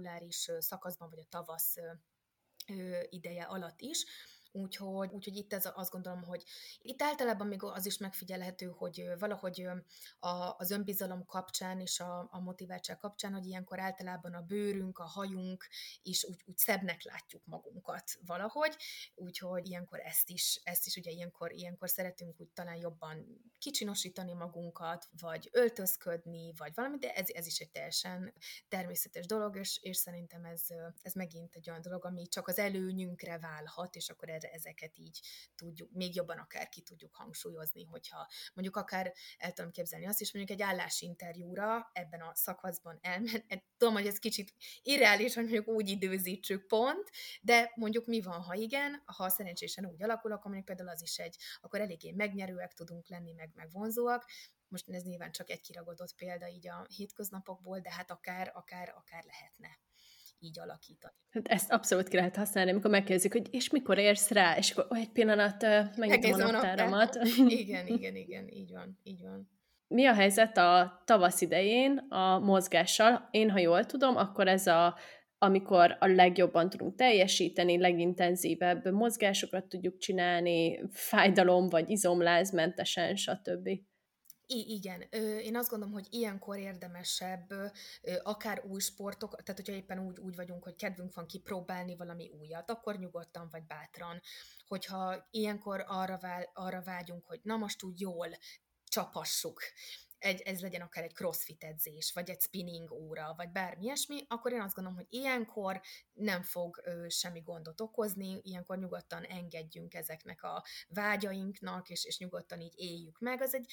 [0.00, 1.76] follikuláris szakaszban, vagy a tavasz
[3.10, 4.04] ideje alatt is.
[4.52, 6.44] Úgyhogy, úgyhogy itt ez azt gondolom, hogy
[6.82, 9.66] itt általában még az is megfigyelhető, hogy valahogy
[10.18, 15.04] a, az önbizalom kapcsán és a, a motiváltság kapcsán, hogy ilyenkor általában a bőrünk, a
[15.04, 15.66] hajunk
[16.02, 18.76] is úgy, úgy szebbnek látjuk magunkat valahogy,
[19.14, 25.08] úgyhogy ilyenkor ezt is, ezt is ugye ilyenkor, ilyenkor szeretünk úgy talán jobban kicsinosítani magunkat,
[25.20, 28.32] vagy öltözködni, vagy valami, de ez, ez is egy teljesen
[28.68, 30.62] természetes dolog, és, és szerintem ez,
[31.02, 35.20] ez megint egy olyan dolog, ami csak az előnyünkre válhat, és akkor ezeket így
[35.54, 40.32] tudjuk, még jobban akár ki tudjuk hangsúlyozni, hogyha mondjuk akár el tudom képzelni azt is,
[40.32, 43.44] mondjuk egy állásinterjúra ebben a szakaszban elmen,
[43.76, 47.10] tudom, hogy ez kicsit irreális, hogy mondjuk úgy időzítsük pont,
[47.40, 51.18] de mondjuk mi van, ha igen, ha szerencsésen úgy alakul, akkor mondjuk például az is
[51.18, 54.30] egy, akkor eléggé megnyerőek tudunk lenni, meg, meg vonzóak,
[54.68, 59.24] most ez nyilván csak egy kiragadott példa így a hétköznapokból, de hát akár, akár, akár
[59.24, 59.78] lehetne
[60.40, 61.14] így alakítani.
[61.30, 64.98] Hát ezt abszolút ki lehet használni, amikor megkérdezik, hogy és mikor érsz rá, és akkor
[64.98, 65.62] egy pillanat
[65.96, 67.18] megnyitom a naptáramat.
[67.48, 69.48] Igen, igen, igen, így van, így van.
[69.86, 73.28] Mi a helyzet a tavasz idején a mozgással?
[73.30, 74.96] Én, ha jól tudom, akkor ez a
[75.42, 83.68] amikor a legjobban tudunk teljesíteni, legintenzívebb mozgásokat tudjuk csinálni, fájdalom vagy izomlázmentesen, stb.
[84.52, 85.00] I- igen,
[85.40, 87.52] én azt gondolom, hogy ilyenkor érdemesebb
[88.22, 92.70] akár új sportok, tehát hogyha éppen úgy, úgy vagyunk, hogy kedvünk van kipróbálni valami újat,
[92.70, 94.20] akkor nyugodtan vagy bátran.
[94.66, 98.28] Hogyha ilyenkor arra, vál, arra vágyunk, hogy na most úgy jól
[98.84, 99.62] csapassuk,
[100.18, 104.52] egy, ez legyen akár egy crossfit edzés, vagy egy spinning óra, vagy bármi ilyesmi, akkor
[104.52, 105.80] én azt gondolom, hogy ilyenkor
[106.12, 112.60] nem fog ö, semmi gondot okozni, ilyenkor nyugodtan engedjünk ezeknek a vágyainknak, és, és nyugodtan
[112.60, 113.42] így éljük meg.
[113.42, 113.72] Az egy,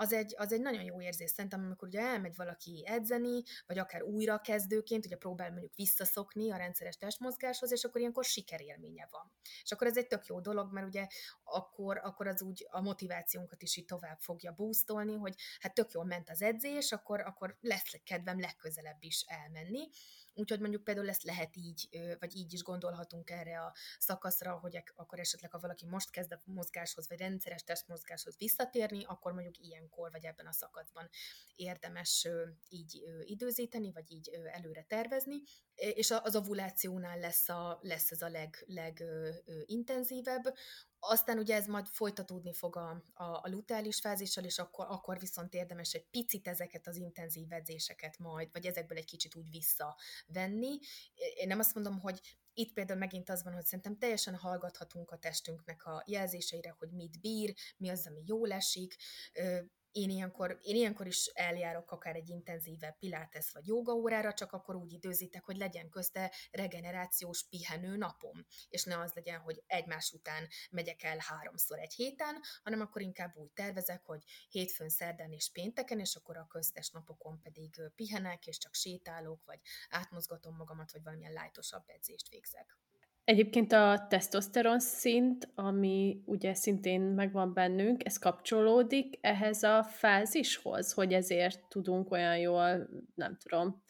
[0.00, 4.02] az egy, az egy nagyon jó érzés szerintem, amikor ugye elmegy valaki edzeni, vagy akár
[4.02, 9.32] újra kezdőként, ugye próbál mondjuk visszaszokni a rendszeres testmozgáshoz, és akkor ilyenkor sikerélménye van.
[9.62, 11.06] És akkor ez egy tök jó dolog, mert ugye
[11.44, 16.04] akkor, akkor az úgy a motivációnkat is így tovább fogja boostolni, hogy hát tök jól
[16.04, 19.88] ment az edzés, akkor, akkor lesz kedvem legközelebb is elmenni.
[20.38, 25.18] Úgyhogy mondjuk például ezt lehet így, vagy így is gondolhatunk erre a szakaszra, hogy akkor
[25.18, 30.24] esetleg, ha valaki most kezd a mozgáshoz, vagy rendszeres testmozgáshoz visszatérni, akkor mondjuk ilyenkor, vagy
[30.24, 31.08] ebben a szakaszban
[31.56, 32.28] érdemes
[32.68, 35.42] így időzíteni, vagy így előre tervezni,
[35.74, 40.54] és az ovulációnál lesz, a, lesz ez a leg, legintenzívebb,
[41.00, 45.54] aztán ugye ez majd folytatódni fog a, a, a luteális fázissal, és akkor, akkor viszont
[45.54, 50.78] érdemes egy picit ezeket az intenzív edzéseket majd, vagy ezekből egy kicsit úgy visszavenni.
[51.34, 52.20] Én nem azt mondom, hogy
[52.52, 57.20] itt például megint az van, hogy szerintem teljesen hallgathatunk a testünknek a jelzéseire, hogy mit
[57.20, 58.96] bír, mi az, ami jól esik,
[59.92, 64.74] én ilyenkor, én ilyenkor is eljárok akár egy intenzívebb pilates vagy joga órára, csak akkor
[64.74, 70.48] úgy időzítek, hogy legyen közte regenerációs pihenő napom, és ne az legyen, hogy egymás után
[70.70, 76.00] megyek el háromszor egy héten, hanem akkor inkább úgy tervezek, hogy hétfőn, szerdán és pénteken,
[76.00, 81.32] és akkor a köztes napokon pedig pihenek, és csak sétálok, vagy átmozgatom magamat, vagy valamilyen
[81.32, 82.78] lájtosabb edzést végzek.
[83.28, 91.12] Egyébként a tesztoszteron szint, ami ugye szintén megvan bennünk, ez kapcsolódik ehhez a fázishoz, hogy
[91.12, 93.82] ezért tudunk olyan jól, nem tudom,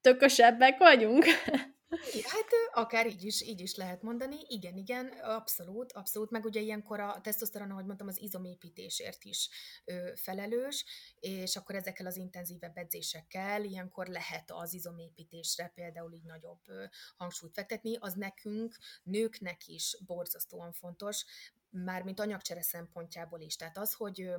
[0.00, 1.24] tökösebbek vagyunk.
[2.22, 4.36] Hát akár így is, így is lehet mondani.
[4.48, 6.30] Igen, igen, abszolút, abszolút.
[6.30, 9.48] Meg ugye ilyenkor a tesztoszteron, ahogy mondtam, az izomépítésért is
[9.84, 10.84] ö, felelős,
[11.20, 16.84] és akkor ezekkel az intenzívebb edzésekkel ilyenkor lehet az izomépítésre például így nagyobb ö,
[17.16, 17.96] hangsúlyt fektetni.
[17.96, 21.24] Az nekünk, nőknek is borzasztóan fontos,
[21.70, 23.56] mármint anyagcsere szempontjából is.
[23.56, 24.30] Tehát az, hogy,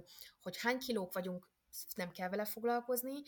[0.42, 1.54] hogy hány kilók vagyunk,
[1.96, 3.22] nem kell vele foglalkozni,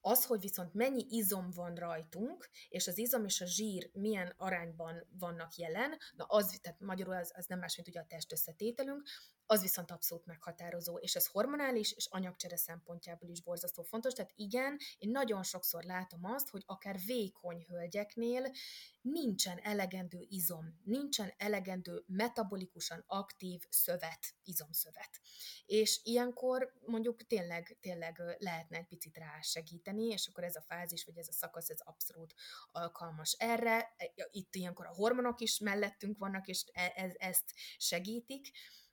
[0.00, 5.06] az, hogy viszont mennyi izom van rajtunk, és az izom és a zsír milyen arányban
[5.18, 9.02] vannak jelen, na az, tehát magyarul az, az nem más, mint ugye a test összetételünk,
[9.50, 14.78] az viszont abszolút meghatározó, és ez hormonális és anyagcsere szempontjából is borzasztó fontos, tehát igen,
[14.98, 18.52] én nagyon sokszor látom azt, hogy akár vékony hölgyeknél
[19.00, 25.20] nincsen elegendő izom, nincsen elegendő metabolikusan aktív szövet, izomszövet.
[25.66, 31.04] És ilyenkor mondjuk tényleg, tényleg lehetne egy picit rá segíteni, és akkor ez a fázis,
[31.04, 32.34] vagy ez a szakasz, ez abszolút
[32.72, 33.94] alkalmas erre.
[34.30, 38.50] Itt ilyenkor a hormonok is mellettünk vannak, és e, ez, ezt segítik,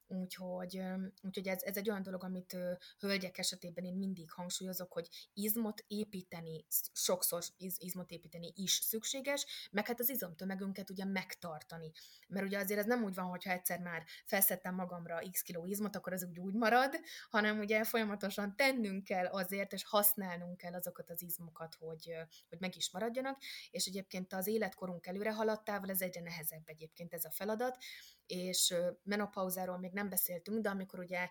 [0.08, 0.82] Úgyhogy,
[1.22, 2.58] úgyhogy ez, ez egy olyan dolog, amit
[3.00, 9.88] hölgyek esetében én mindig hangsúlyozok, hogy izmot építeni, sokszor iz, izmot építeni is szükséges, meg
[9.88, 11.92] hát az izomtömegünket ugye megtartani.
[12.28, 15.96] Mert ugye azért ez nem úgy van, hogyha egyszer már felszettem magamra x kiló izmot,
[15.96, 17.00] akkor az úgy úgy marad,
[17.30, 22.14] hanem ugye folyamatosan tennünk kell azért, és használnunk kell azokat az izmokat, hogy,
[22.50, 27.26] hogy meg is maradjanak, és egyébként az életkorunk előre haladtával ez egyre nehezebb egyébként ez
[27.26, 27.78] a feladat,
[28.26, 31.30] és menopauzáról még nem beszéltünk, de amikor ugye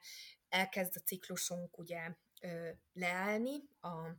[0.48, 2.14] elkezd a ciklusunk ugye
[2.92, 4.10] leállni, a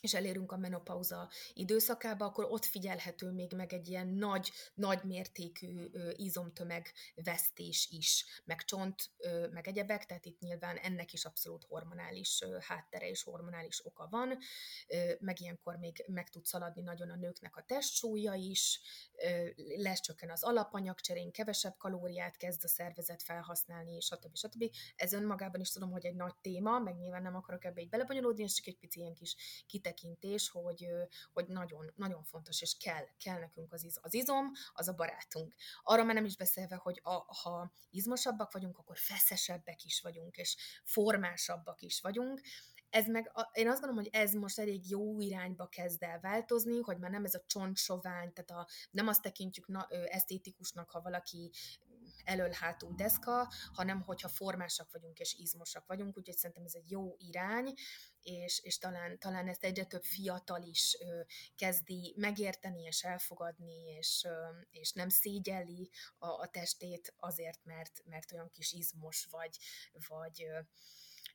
[0.00, 5.90] és elérünk a menopauza időszakába, akkor ott figyelhető még meg egy ilyen nagy, nagy mértékű
[6.16, 9.10] izomtömeg vesztés is, meg csont,
[9.50, 14.38] meg egyebek, tehát itt nyilván ennek is abszolút hormonális háttere és hormonális oka van,
[15.18, 18.80] meg ilyenkor még meg tud szaladni nagyon a nőknek a testsúlya is,
[19.76, 24.36] lecsökken az alapanyagcserén, kevesebb kalóriát kezd a szervezet felhasználni, stb.
[24.36, 24.64] stb.
[24.96, 28.42] Ez önmagában is tudom, hogy egy nagy téma, meg nyilván nem akarok ebbe így belebonyolódni,
[28.42, 29.36] és csak egy pici ilyen kis
[29.94, 30.86] kitekintés, hogy,
[31.32, 35.54] hogy nagyon, nagyon fontos, és kell, kell nekünk az, iz, az izom, az a barátunk.
[35.82, 40.56] Arra már nem is beszélve, hogy a, ha izmosabbak vagyunk, akkor feszesebbek is vagyunk, és
[40.84, 42.40] formásabbak is vagyunk,
[42.90, 46.98] ez meg, én azt gondolom, hogy ez most elég jó irányba kezd el változni, hogy
[46.98, 51.50] már nem ez a csontsovány, tehát a, nem azt tekintjük na, esztétikusnak, ha valaki
[52.24, 57.74] elől-hátul deszka, hanem hogyha formásak vagyunk és izmosak vagyunk, úgyhogy szerintem ez egy jó irány,
[58.22, 61.20] és, és talán, talán ezt egyre több fiatal is ö,
[61.56, 68.32] kezdi megérteni és elfogadni, és, ö, és nem szégyelli a, a testét azért, mert, mert
[68.32, 69.56] olyan kis izmos vagy,
[70.08, 70.60] vagy ö,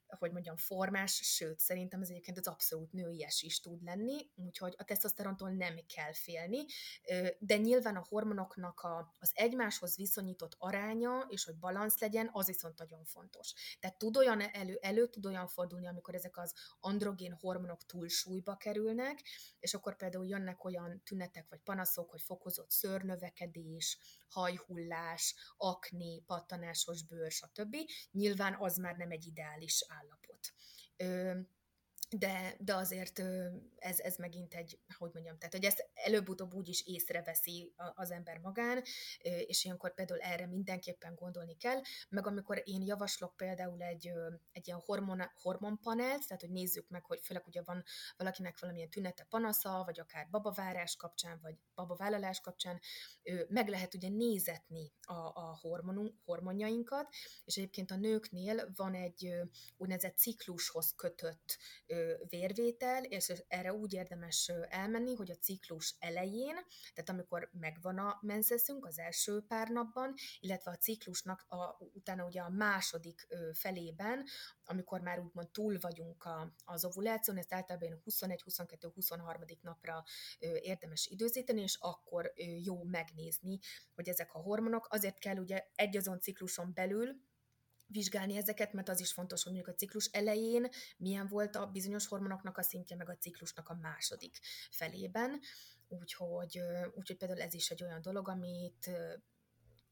[0.07, 4.83] hogy mondjam, formás, sőt, szerintem ez egyébként az abszolút nőies is tud lenni, úgyhogy a
[4.83, 6.65] tesztoszterontól nem kell félni,
[7.39, 12.77] de nyilván a hormonoknak a, az egymáshoz viszonyított aránya, és hogy balansz legyen, az viszont
[12.77, 13.53] nagyon fontos.
[13.79, 19.21] Tehát tud olyan elő, elő tud olyan fordulni, amikor ezek az androgén hormonok túlsúlyba kerülnek,
[19.59, 23.97] és akkor például jönnek olyan tünetek vagy panaszok, hogy fokozott szőrnövekedés,
[24.29, 27.75] hajhullás, akné, pattanásos bőr, stb.
[28.11, 30.04] Nyilván az már nem egy ideális állapot
[31.01, 31.33] Ö,
[32.09, 33.19] de, de azért
[33.75, 38.37] ez, ez megint egy, hogy mondjam, tehát hogy ezt előbb-utóbb úgy is észreveszi az ember
[38.37, 38.83] magán,
[39.21, 44.11] és ilyenkor például erre mindenképpen gondolni kell, meg amikor én javaslok például egy,
[44.51, 47.83] egy ilyen hormon, hormonpanelt, tehát hogy nézzük meg, hogy főleg ugye van
[48.17, 52.79] valakinek valamilyen tünete, panasza, vagy akár babavárás kapcsán, vagy babavállalás kapcsán,
[53.47, 57.07] meg lehet ugye nézetni a, a hormonunk, hormonjainkat,
[57.43, 59.33] és egyébként a nőknél van egy
[59.77, 61.57] úgynevezett ciklushoz kötött
[62.29, 66.55] vérvétel, és erre úgy érdemes elmenni, hogy a ciklus elején,
[66.93, 72.41] tehát amikor megvan a menszeszünk az első pár napban, illetve a ciklusnak a, utána ugye
[72.41, 74.23] a második felében,
[74.63, 79.41] amikor már úgymond túl vagyunk a, az ovuláción, ezt általában 21, 22, 23.
[79.61, 80.03] napra
[80.61, 82.33] érdemes időzíteni, és akkor
[82.63, 83.59] jó megnézni,
[83.95, 87.15] hogy ezek a hormonok, azért kell ugye egy azon cikluson belül,
[87.87, 92.07] vizsgálni ezeket, mert az is fontos, hogy mondjuk a ciklus elején milyen volt a bizonyos
[92.07, 94.39] hormonoknak a szintje, meg a ciklusnak a második
[94.71, 95.39] felében.
[95.87, 96.59] Úgyhogy,
[96.95, 98.89] úgyhogy például ez is egy olyan dolog, amit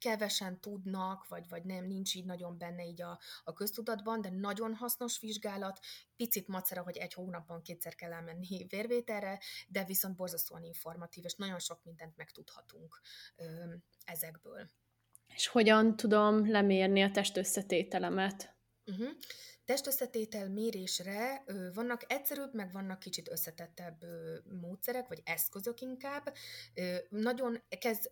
[0.03, 4.75] kevesen tudnak, vagy, vagy nem, nincs így nagyon benne így a, a köztudatban, de nagyon
[4.75, 5.79] hasznos vizsgálat,
[6.15, 11.59] picit macera, hogy egy hónapban kétszer kell elmenni vérvételre, de viszont borzasztóan informatív, és nagyon
[11.59, 13.01] sok mindent megtudhatunk
[13.35, 13.73] ö,
[14.05, 14.69] ezekből.
[15.27, 18.55] És hogyan tudom lemérni a testösszetételemet?
[18.85, 19.09] Uh-huh
[19.65, 21.43] testösszetétel mérésre
[21.73, 24.03] vannak egyszerűbb, meg vannak kicsit összetettebb
[24.61, 26.33] módszerek, vagy eszközök inkább.
[27.09, 27.63] Nagyon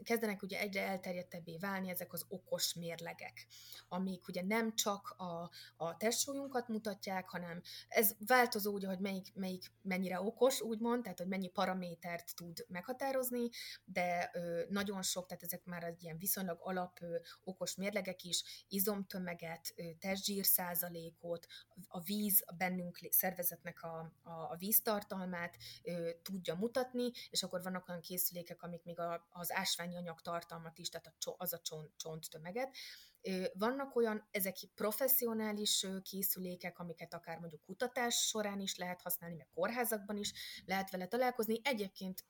[0.04, 3.48] kezdenek ugye egyre elterjedtebbé válni ezek az okos mérlegek,
[3.88, 9.72] amik ugye nem csak a, a testsúlyunkat mutatják, hanem ez változó ugye, hogy melyik, melyik
[9.82, 13.50] mennyire okos, úgymond, tehát hogy mennyi paramétert tud meghatározni,
[13.84, 14.32] de
[14.70, 17.00] nagyon sok, tehát ezek már egy ilyen viszonylag alap
[17.44, 21.48] okos mérlegek is, izomtömeget, testzsír százalékot, anyagot,
[21.88, 27.90] a víz a bennünk szervezetnek a, a, a víztartalmát ö, tudja mutatni, és akkor vannak
[27.90, 31.92] olyan készülékek, amik még a, az ásványi anyag tartalmat is, tehát a, az a csont,
[31.98, 32.76] csonttömeget,
[33.54, 40.18] vannak olyan, ezek professzionális készülékek, amiket akár mondjuk kutatás során is lehet használni, meg kórházakban
[40.18, 40.34] is
[40.66, 42.26] lehet vele találkozni, egyébként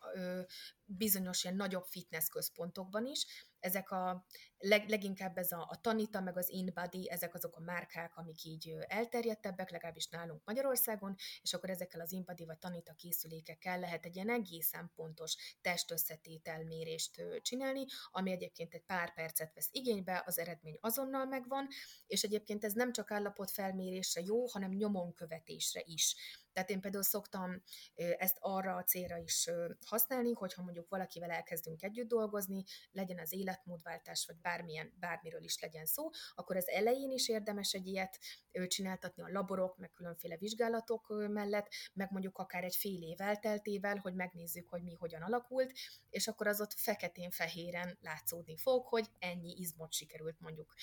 [0.98, 3.26] bizonyos ilyen nagyobb fitness központokban is.
[3.60, 4.26] Ezek a
[4.58, 8.76] leg, leginkább ez a, a Tanita, meg az InBody, ezek azok a márkák, amik így
[8.88, 14.30] elterjedtebbek, legalábbis nálunk Magyarországon, és akkor ezekkel az InBody vagy Tanita készülékekkel lehet egy ilyen
[14.30, 21.68] egészen pontos testösszetételmérést csinálni, ami egyébként egy pár percet vesz igénybe, az eredmény azonnal megvan,
[22.08, 26.16] és egyébként ez nem csak állapotfelmérésre jó, hanem nyomonkövetésre is.
[26.54, 27.64] Tehát én például szoktam
[27.96, 29.50] ezt arra a célra is
[29.86, 35.86] használni, hogyha mondjuk valakivel elkezdünk együtt dolgozni, legyen az életmódváltás, vagy bármilyen, bármiről is legyen
[35.86, 38.20] szó, akkor az elején is érdemes egy ilyet
[38.68, 44.14] csináltatni a laborok, meg különféle vizsgálatok mellett, meg mondjuk akár egy fél év elteltével, hogy
[44.14, 45.74] megnézzük, hogy mi hogyan alakult,
[46.10, 50.74] és akkor az ott feketén-fehéren látszódni fog, hogy ennyi izmot sikerült mondjuk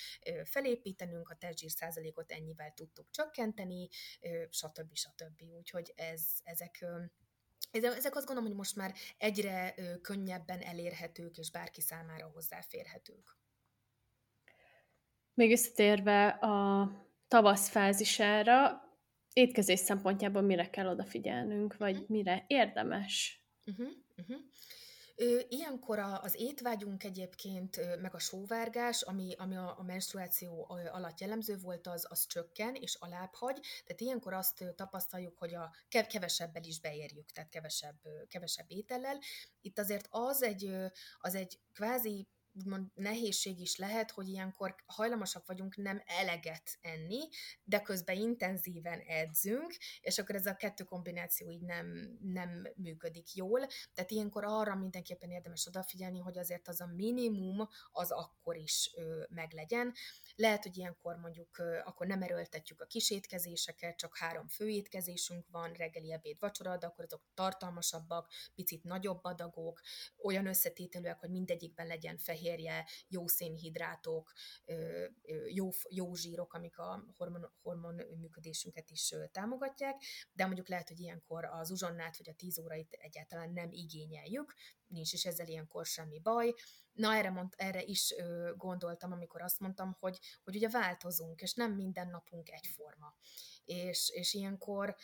[0.45, 3.89] felépítenünk, a testzsír százalékot ennyivel tudtuk csökkenteni,
[4.51, 4.95] stb.
[4.95, 6.85] stb úgyhogy ez, ezek
[7.71, 13.37] ezek azt gondolom, hogy most már egyre könnyebben elérhetők, és bárki számára hozzáférhetők.
[15.35, 16.91] Még összetérve a
[17.29, 18.83] tavasz fázisára,
[19.33, 22.09] étkezés szempontjából mire kell odafigyelnünk, vagy uh-huh.
[22.09, 23.45] mire érdemes?
[23.67, 24.37] Uh-huh, uh-huh.
[25.49, 32.07] Ilyenkor az étvágyunk egyébként, meg a sóvárgás, ami, ami a, menstruáció alatt jellemző volt, az,
[32.09, 33.61] az csökken és alább hagy.
[33.85, 39.19] Tehát ilyenkor azt tapasztaljuk, hogy a kevesebbel is beérjük, tehát kevesebb, kevesebb étellel.
[39.61, 40.71] Itt azért az egy,
[41.19, 47.29] az egy kvázi úgymond nehézség is lehet, hogy ilyenkor hajlamosak vagyunk nem eleget enni,
[47.65, 53.67] de közben intenzíven edzünk, és akkor ez a kettő kombináció így nem, nem működik jól.
[53.95, 59.23] Tehát ilyenkor arra mindenképpen érdemes odafigyelni, hogy azért az a minimum az akkor is ö,
[59.29, 59.95] meglegyen.
[60.35, 66.13] Lehet, hogy ilyenkor mondjuk ö, akkor nem erőltetjük a kisétkezéseket, csak három főétkezésünk van, reggeli,
[66.13, 69.81] ebéd, vacsora, de akkor azok tartalmasabbak, picit nagyobb adagok,
[70.23, 74.33] olyan összetételűek, hogy mindegyikben legyen fehér fehérje, jó szénhidrátok,
[75.53, 81.45] jó, jó zsírok, amik a hormon, hormon működésünket is támogatják, de mondjuk lehet, hogy ilyenkor
[81.45, 84.55] az uzsonnát vagy a 10 órait egyáltalán nem igényeljük,
[84.87, 86.55] nincs is ezzel ilyenkor semmi baj.
[86.93, 88.15] Na, erre, mond, erre is
[88.57, 93.15] gondoltam, amikor azt mondtam, hogy, hogy ugye változunk, és nem minden napunk egyforma
[93.69, 94.97] és, és ilyenkor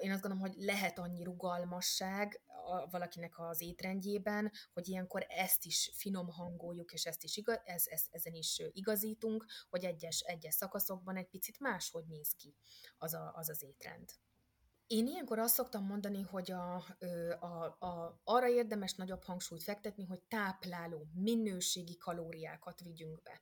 [0.00, 2.40] én azt gondolom, hogy lehet annyi rugalmasság
[2.90, 8.06] valakinek az étrendjében, hogy ilyenkor ezt is finom hangoljuk, és ezt is igaz, ez, ez,
[8.10, 12.54] ezen is igazítunk, hogy egyes, egyes szakaszokban egy picit máshogy néz ki
[12.98, 14.10] az a, az, az étrend.
[14.88, 16.74] Én ilyenkor azt szoktam mondani, hogy a,
[17.40, 23.40] a, a, arra érdemes nagyobb hangsúlyt fektetni, hogy tápláló, minőségi kalóriákat vigyünk be.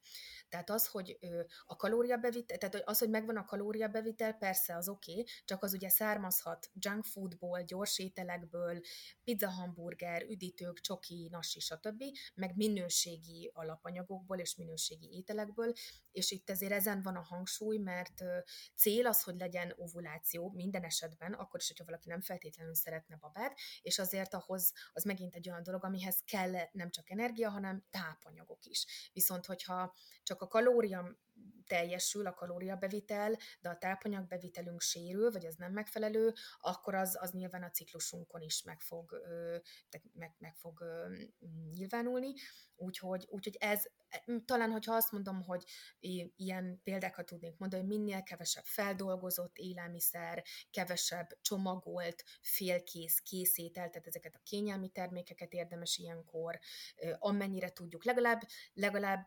[0.49, 1.19] Tehát az, hogy
[1.67, 5.89] a kalóriabevitel, tehát az, hogy megvan a kalóriabevitel, persze az oké, okay, csak az ugye
[5.89, 8.81] származhat junk foodból, gyors ételekből,
[9.25, 15.73] pizza, hamburger, üdítők, csoki, nasi, stb., meg minőségi alapanyagokból és minőségi ételekből,
[16.13, 18.25] és itt ezért ezen van a hangsúly, mert
[18.75, 23.59] cél az, hogy legyen ovuláció minden esetben, akkor is, hogyha valaki nem feltétlenül szeretne babát,
[23.83, 28.65] és azért ahhoz az megint egy olyan dolog, amihez kell nem csak energia, hanem tápanyagok
[28.65, 29.11] is.
[29.13, 31.19] Viszont, hogyha csak a kalória
[31.67, 37.63] teljesül a kalóriabevitel, de a tápanyagbevitelünk sérül, vagy az nem megfelelő, akkor az, az nyilván
[37.63, 39.21] a ciklusunkon is meg fog,
[40.13, 40.85] meg, meg fog
[41.73, 42.33] nyilvánulni.
[42.77, 43.83] Úgyhogy, úgyhogy ez,
[44.45, 45.65] talán, hogyha azt mondom, hogy
[46.37, 54.35] ilyen példákat tudnék mondani, hogy minél kevesebb feldolgozott élelmiszer, kevesebb csomagolt, félkész készétel, tehát ezeket
[54.35, 56.59] a kényelmi termékeket érdemes ilyenkor,
[57.19, 58.41] amennyire tudjuk, legalább,
[58.73, 59.27] legalább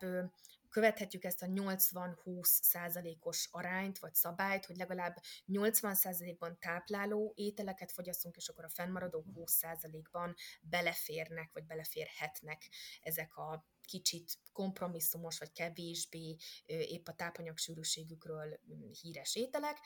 [0.70, 5.16] követhetjük ezt a 80-20 százalékos arányt, vagy szabályt, hogy legalább
[5.46, 12.68] 80 százalékban tápláló ételeket fogyasszunk, és akkor a fennmaradó 20 százalékban beleférnek, vagy beleférhetnek
[13.00, 18.60] ezek a kicsit kompromisszumos, vagy kevésbé épp a tápanyagsűrűségükről
[19.00, 19.78] híres ételek,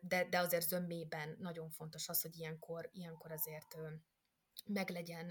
[0.00, 3.76] de, de azért zömmében nagyon fontos az, hogy ilyenkor, ilyenkor azért
[4.66, 5.30] meglegyen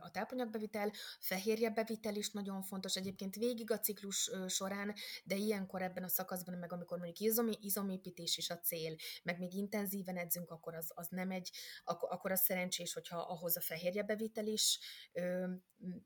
[0.00, 6.08] a tápanyagbevitel, fehérjebevitel is nagyon fontos, egyébként végig a ciklus során, de ilyenkor ebben a
[6.08, 10.90] szakaszban, meg amikor mondjuk izom, izomépítés is a cél, meg még intenzíven edzünk, akkor az,
[10.94, 11.50] az nem egy,
[11.84, 14.78] akkor, akkor az szerencsés, hogyha ahhoz a fehérjebevitel is,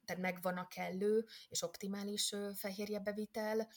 [0.05, 3.69] tehát megvan a kellő és optimális fehérjebevitel,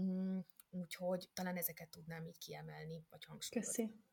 [0.00, 0.38] mm,
[0.70, 3.84] úgyhogy talán ezeket tudnám így kiemelni, vagy hangsúlyozni.
[3.84, 4.04] Köszi.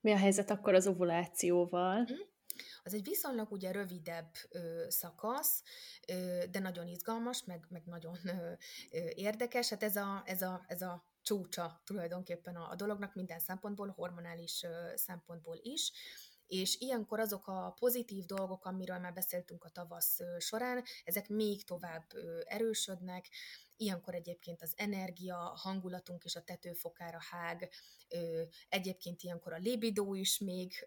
[0.00, 2.00] Mi a helyzet akkor az ovulációval?
[2.00, 2.36] Mm
[2.82, 5.62] az egy viszonylag ugye rövidebb ö, szakasz,
[6.08, 8.52] ö, de nagyon izgalmas, meg, meg nagyon ö,
[8.90, 9.68] ö, érdekes.
[9.68, 14.62] Hát ez a, ez a, ez a csúcsa tulajdonképpen a, a dolognak minden szempontból, hormonális
[14.62, 15.92] ö, szempontból is
[16.48, 22.04] és ilyenkor azok a pozitív dolgok, amiről már beszéltünk a tavasz során, ezek még tovább
[22.44, 23.28] erősödnek,
[23.80, 27.70] Ilyenkor egyébként az energia, a hangulatunk és a tetőfokára hág,
[28.68, 30.86] egyébként ilyenkor a libidó is még,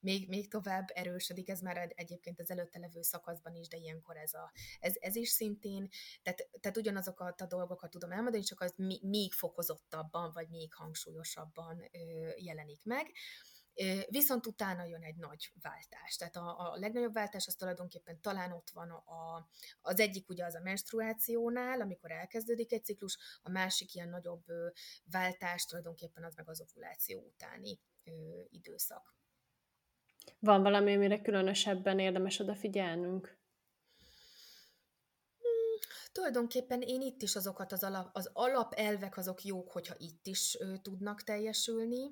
[0.00, 4.34] még, még tovább erősödik, ez már egyébként az előtte levő szakaszban is, de ilyenkor ez,
[4.34, 5.88] a, ez, ez is szintén,
[6.22, 11.84] tehát, tehát ugyanazokat a dolgokat tudom elmondani, csak az még fokozottabban, vagy még hangsúlyosabban
[12.36, 13.12] jelenik meg.
[14.08, 16.16] Viszont utána jön egy nagy váltás.
[16.16, 19.48] Tehát a, a legnagyobb váltás az tulajdonképpen talán ott van a,
[19.80, 24.44] az egyik ugye az a menstruációnál, amikor elkezdődik egy ciklus, a másik ilyen nagyobb
[25.04, 27.80] váltás tulajdonképpen az meg az ovuláció utáni
[28.50, 29.14] időszak.
[30.38, 33.38] Van valami, amire különösebben érdemes odafigyelnünk?
[35.38, 35.78] Hmm,
[36.12, 40.74] tulajdonképpen én itt is azokat az, alap, az alapelvek azok jók, hogyha itt is ö,
[40.82, 42.10] tudnak teljesülni.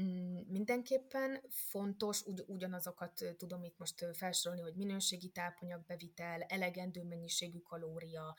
[0.00, 8.36] Mm, mindenképpen fontos, ugy, ugyanazokat tudom itt most felsorolni, hogy minőségi tápanyagbevitel, elegendő mennyiségű kalória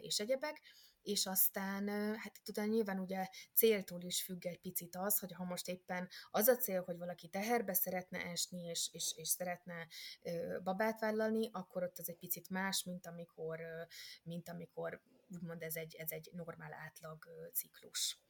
[0.00, 0.60] és egyebek,
[1.02, 5.44] és aztán, hát itt utána nyilván ugye céltól is függ egy picit az, hogy ha
[5.44, 9.86] most éppen az a cél, hogy valaki teherbe szeretne esni, és, és, és szeretne
[10.62, 13.60] babát vállalni, akkor ott ez egy picit más, mint amikor,
[14.22, 18.23] mint amikor úgymond ez egy, ez egy normál átlag ciklus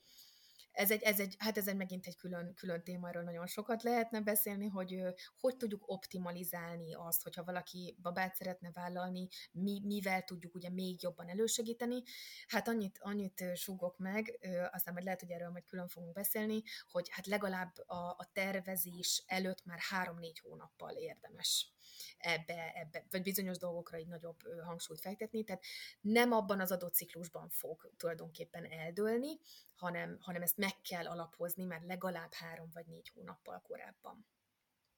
[0.74, 3.82] ez egy, ez egy, hát ez egy megint egy külön, külön téma, erről nagyon sokat
[3.82, 5.02] lehetne beszélni, hogy
[5.40, 11.28] hogy tudjuk optimalizálni azt, hogyha valaki babát szeretne vállalni, mi, mivel tudjuk ugye még jobban
[11.28, 12.02] elősegíteni.
[12.46, 14.38] Hát annyit, annyit súgok meg,
[14.72, 19.24] aztán majd lehet, hogy erről majd külön fogunk beszélni, hogy hát legalább a, a tervezés
[19.26, 21.73] előtt már három-négy hónappal érdemes
[22.18, 25.64] ebbe, ebbe, vagy bizonyos dolgokra egy nagyobb hangsúlyt fektetni, tehát
[26.00, 29.38] nem abban az adott ciklusban fog tulajdonképpen eldőlni,
[29.74, 34.26] hanem, hanem ezt meg kell alapozni már legalább három vagy négy hónappal korábban.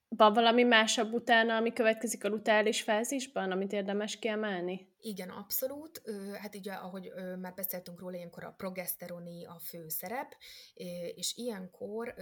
[0.09, 4.95] Van valami másabb utána, ami következik a lutális fázisban, amit érdemes kiemelni?
[5.01, 6.03] Igen, abszolút.
[6.41, 10.37] Hát ugye, ahogy már beszéltünk róla, ilyenkor a progeszteroni a fő szerep,
[11.15, 12.15] és ilyenkor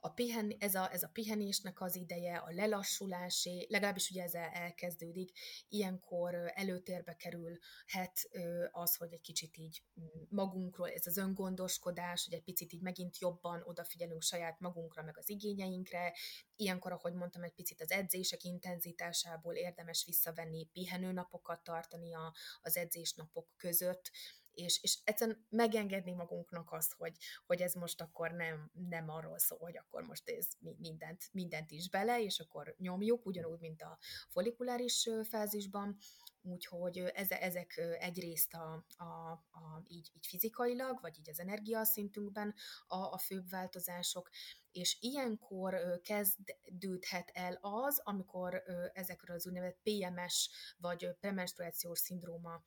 [0.00, 5.30] a pihen, ez, a, ez a pihenésnek az ideje, a lelassulásé, legalábbis ugye ezzel elkezdődik,
[5.68, 8.28] ilyenkor előtérbe kerülhet
[8.70, 9.82] az, hogy egy kicsit így
[10.28, 15.28] magunkról, ez az öngondoskodás, hogy egy picit így megint jobban odafigyelünk saját magunkra, meg az
[15.28, 16.14] igényeinkre,
[16.56, 23.48] ilyenkor, ahogy mondtam, egy picit az edzések intenzitásából érdemes visszavenni, pihenőnapokat tartani a, az edzésnapok
[23.56, 24.10] között,
[24.58, 29.58] és, és egyszerűen megengedni magunknak azt, hogy, hogy ez most akkor nem, nem arról szól,
[29.58, 30.48] hogy akkor most ez
[30.78, 33.98] mindent, mindent is bele, és akkor nyomjuk, ugyanúgy, mint a
[34.28, 35.98] folikuláris fázisban,
[36.42, 36.98] úgyhogy
[37.38, 42.54] ezek egyrészt a, a, a, így, így fizikailag, vagy így az energiaszintünkben
[42.86, 44.30] a, a főbb változások,
[44.78, 48.62] és ilyenkor kezdődhet el az, amikor
[48.92, 52.62] ezekről az úgynevezett PMS, vagy premenstruációs szindróma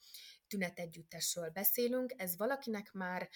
[0.48, 3.30] tünetegyüttesről beszélünk, ez valakinek már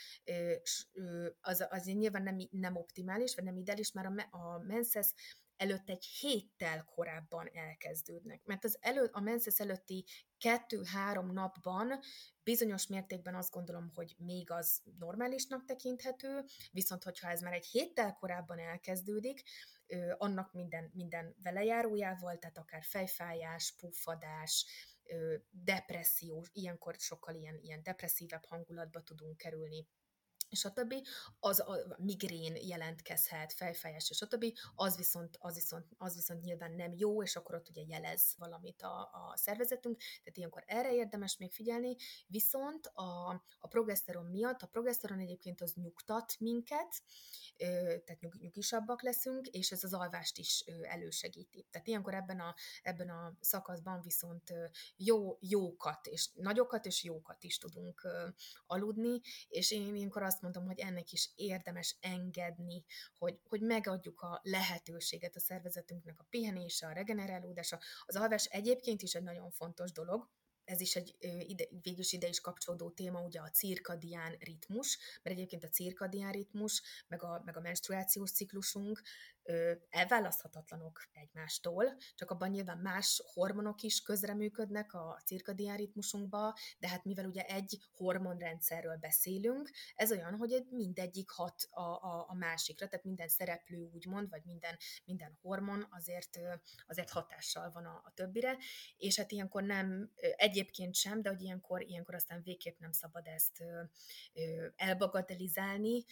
[1.42, 5.14] az, az nyilván nem, nem optimális, vagy nem ideális, már a, a menses
[5.58, 8.42] előtt egy héttel korábban elkezdődnek.
[8.44, 10.06] Mert az elő, a menses előtti
[10.38, 12.00] kettő-három napban
[12.44, 18.14] bizonyos mértékben azt gondolom, hogy még az normálisnak tekinthető, viszont hogyha ez már egy héttel
[18.14, 19.44] korábban elkezdődik,
[20.18, 24.66] annak minden, minden velejárójával, tehát akár fejfájás, puffadás,
[25.50, 29.88] depresszió, ilyenkor sokkal ilyen, ilyen depresszívebb hangulatba tudunk kerülni
[30.50, 31.04] és a többi,
[31.40, 36.72] az a migrén jelentkezhet, fejfájás, és a többi, az viszont, az, viszont, az viszont nyilván
[36.72, 41.38] nem jó, és akkor ott ugye jelez valamit a, a szervezetünk, tehát ilyenkor erre érdemes
[41.38, 41.96] még figyelni,
[42.28, 43.30] viszont a,
[43.60, 47.04] a progeszteron miatt, a progeszteron egyébként az nyugtat minket,
[48.06, 51.68] tehát nyug, nyugisabbak leszünk, és ez az alvást is elősegíti.
[51.72, 54.54] Tehát ilyenkor ebben a, ebben a szakaszban viszont
[54.96, 58.08] jó, jókat, és nagyokat és jókat is tudunk
[58.66, 62.86] aludni, és én ilyenkor azt mondom, hogy ennek is érdemes engedni,
[63.18, 67.80] hogy, hogy megadjuk a lehetőséget a szervezetünknek a pihenése, a regenerálódása.
[68.06, 70.30] Az alvás egyébként is egy nagyon fontos dolog,
[70.66, 75.64] ez is egy ide, végülis ide is kapcsolódó téma, ugye a cirkadián ritmus, mert egyébként
[75.64, 79.02] a cirkadián ritmus, meg a, meg a menstruációs ciklusunk
[79.90, 87.26] elválaszthatatlanok egymástól, csak abban nyilván más hormonok is közreműködnek a cirkadián ritmusunkba, de hát mivel
[87.26, 93.28] ugye egy hormonrendszerről beszélünk, ez olyan, hogy mindegyik hat a, a, a másikra, tehát minden
[93.28, 96.40] szereplő úgymond, vagy minden, minden hormon azért,
[96.88, 98.58] azért hatással van a, a többire,
[98.98, 103.64] és hát ilyenkor nem, egyébként sem, de hogy ilyenkor, ilyenkor aztán végképp nem szabad ezt
[104.76, 106.06] elbagatelizálni,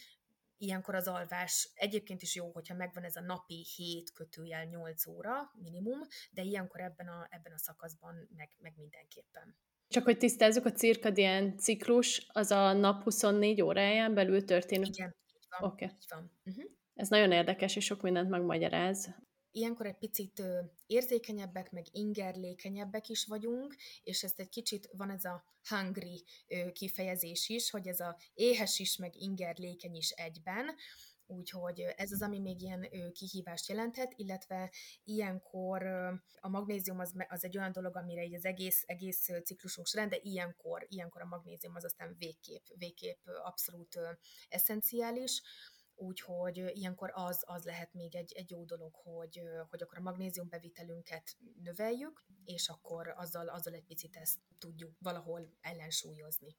[0.58, 5.50] ilyenkor az alvás egyébként is jó, hogyha megvan ez a napi 7 kötőjel 8 óra
[5.62, 6.00] minimum,
[6.30, 9.56] de ilyenkor ebben a, ebben a szakaszban meg, meg mindenképpen.
[9.88, 14.96] Csak hogy tisztázzuk, a cirkadián ciklus az a nap 24 óráján belül történik?
[14.96, 15.70] Igen, így van.
[15.70, 15.88] Okay.
[15.88, 16.32] Így van.
[16.44, 16.64] Uh-huh.
[16.94, 19.14] Ez nagyon érdekes, és sok mindent megmagyaráz
[19.54, 20.42] ilyenkor egy picit
[20.86, 26.24] érzékenyebbek, meg ingerlékenyebbek is vagyunk, és ezt egy kicsit van ez a hungry
[26.72, 30.74] kifejezés is, hogy ez a éhes is, meg ingerlékeny is egyben,
[31.26, 34.72] Úgyhogy ez az, ami még ilyen kihívást jelenthet, illetve
[35.04, 35.86] ilyenkor
[36.40, 40.18] a magnézium az, az egy olyan dolog, amire így az egész, egész ciklusunk során, de
[40.22, 43.98] ilyenkor, ilyenkor a magnézium az aztán végképp, végképp abszolút
[44.48, 45.42] eszenciális
[45.96, 49.40] úgyhogy ilyenkor az, az lehet még egy, egy jó dolog, hogy,
[49.70, 55.54] hogy akkor a magnézium bevitelünket növeljük, és akkor azzal, azzal egy picit ezt tudjuk valahol
[55.60, 56.56] ellensúlyozni.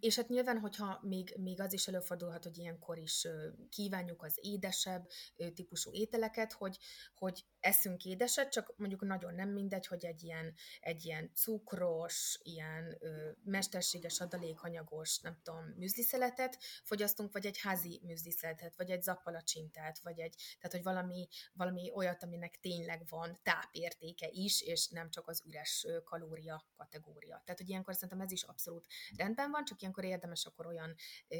[0.00, 3.26] És hát nyilván, hogyha még, még az is előfordulhat, hogy ilyenkor is
[3.68, 5.08] kívánjuk az édesebb
[5.54, 6.78] típusú ételeket, hogy,
[7.14, 12.96] hogy eszünk édeset, csak mondjuk nagyon nem mindegy, hogy egy ilyen, egy ilyen cukros, ilyen
[13.00, 20.18] ö, mesterséges adalékanyagos, nem tudom, műzliszeletet fogyasztunk, vagy egy házi műzliszeletet, vagy egy zappalacsintát, vagy
[20.18, 25.42] egy, tehát hogy valami, valami olyat, aminek tényleg van tápértéke is, és nem csak az
[25.46, 27.42] üres kalória kategória.
[27.44, 30.94] Tehát, hogy ilyenkor szerintem ez is abszolút rendben van, csak ilyenkor érdemes akkor olyan,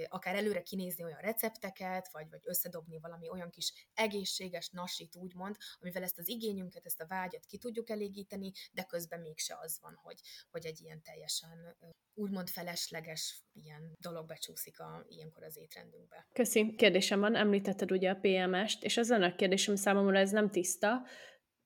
[0.09, 6.03] akár előre kinézni olyan recepteket, vagy, vagy összedobni valami olyan kis egészséges nasit, úgymond, amivel
[6.11, 10.21] ezt az igényünket, ezt a vágyat ki tudjuk elégíteni, de közben mégse az van, hogy,
[10.51, 11.77] hogy egy ilyen teljesen
[12.15, 16.27] úgymond felesleges ilyen dolog becsúszik a, ilyenkor az étrendünkbe.
[16.33, 16.75] Köszi.
[16.75, 21.07] Kérdésem van, említetted ugye a PMS-t, és az a kérdésem számomra ez nem tiszta,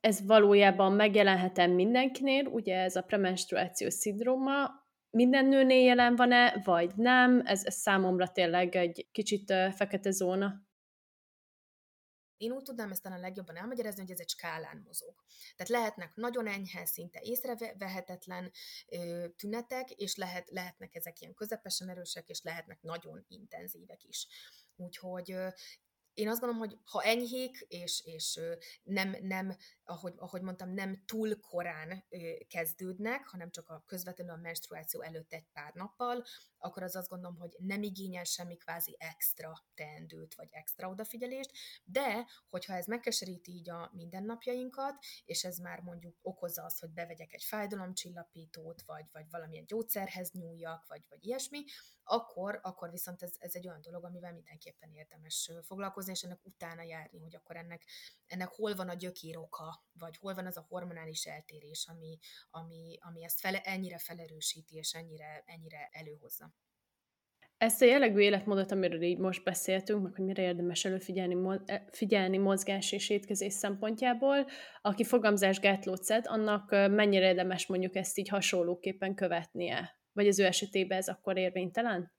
[0.00, 7.42] ez valójában megjelenhet mindenkinél, ugye ez a premenstruációs szindróma, minden nőnél jelen van-e, vagy nem?
[7.44, 10.63] Ez, ez számomra tényleg egy kicsit fekete zóna.
[12.36, 15.14] Én úgy tudnám ezt talán legjobban elmagyarázni, hogy ez egy skálán mozog.
[15.56, 18.52] Tehát lehetnek nagyon enyhe, szinte észrevehetetlen
[19.36, 24.26] tünetek, és lehet, lehetnek ezek ilyen közepesen erősek, és lehetnek nagyon intenzívek is.
[24.76, 25.36] Úgyhogy
[26.14, 28.40] én azt gondolom, hogy ha enyhék, és, és
[28.82, 32.04] nem, nem ahogy, ahogy mondtam, nem túl korán
[32.48, 36.24] kezdődnek, hanem csak a közvetlenül a menstruáció előtt egy pár nappal,
[36.58, 41.50] akkor az azt gondolom, hogy nem igényel semmi kvázi extra teendőt, vagy extra odafigyelést,
[41.84, 47.32] de hogyha ez megkeseríti így a mindennapjainkat, és ez már mondjuk okozza azt, hogy bevegyek
[47.32, 51.64] egy fájdalomcsillapítót, vagy, vagy valamilyen gyógyszerhez nyúljak, vagy, vagy ilyesmi,
[52.04, 56.82] akkor, akkor viszont ez, ez egy olyan dolog, amivel mindenképpen érdemes foglalkozni, és ennek utána
[56.82, 57.84] járni, hogy akkor ennek,
[58.26, 62.18] ennek hol van a gyökér oka, vagy hol van az a hormonális eltérés, ami,
[62.50, 66.54] ami, ami ezt fele, ennyire felerősíti, és ennyire, ennyire előhozza.
[67.58, 72.38] Ezt a jellegű életmódot, amiről így most beszéltünk, meg hogy mire érdemes előfigyelni eh, figyelni
[72.38, 74.46] mozgás és étkezés szempontjából,
[74.82, 80.03] aki fogamzásgátlót szed, annak mennyire érdemes mondjuk ezt így hasonlóképpen követnie?
[80.14, 82.12] Vagy az ő esetében ez akkor érvénytelen?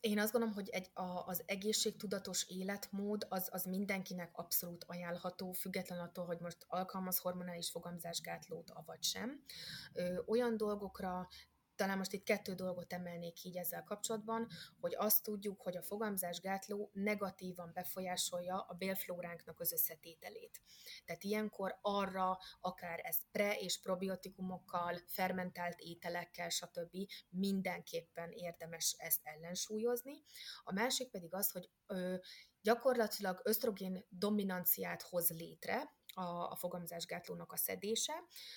[0.00, 5.98] Én azt gondolom, hogy egy, a, az egészségtudatos életmód az, az mindenkinek abszolút ajánlható, független
[5.98, 9.44] attól, hogy most alkalmaz hormonális fogamzásgátlót, avagy sem.
[9.92, 11.28] Ö, olyan dolgokra
[11.76, 14.48] talán most itt kettő dolgot emelnék így ezzel kapcsolatban,
[14.80, 20.60] hogy azt tudjuk, hogy a fogamzásgátló negatívan befolyásolja a bélflóránknak az összetételét.
[21.04, 26.96] Tehát ilyenkor arra akár ez pre- és probiotikumokkal, fermentált ételekkel, stb.
[27.28, 30.22] mindenképpen érdemes ezt ellensúlyozni.
[30.64, 32.16] A másik pedig az, hogy ö,
[32.60, 38.12] gyakorlatilag ösztrogén dominanciát hoz létre, a, a fogamzásgátlónak a szedése.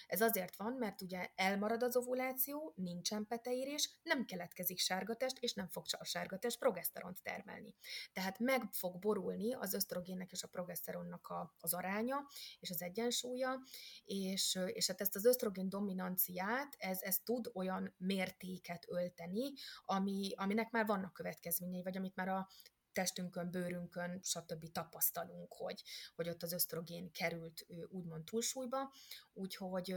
[0.07, 5.67] Ez azért van, mert ugye elmarad az ovuláció, nincsen peteérés, nem keletkezik sárgatest, és nem
[5.67, 7.75] fog a sárgatest progeszteront termelni.
[8.13, 12.27] Tehát meg fog borulni az ösztrogénnek és a progeszteronnak a, az aránya
[12.59, 13.59] és az egyensúlya,
[14.03, 19.53] és, és hát ezt az ösztrogén dominanciát, ez, ez tud olyan mértéket ölteni,
[19.85, 22.47] ami, aminek már vannak következményei, vagy amit már a
[22.91, 24.71] testünkön, bőrünkön, stb.
[24.71, 25.83] tapasztalunk, hogy,
[26.15, 28.93] hogy ott az ösztrogén került úgymond túlsúlyba,
[29.33, 29.95] úgyhogy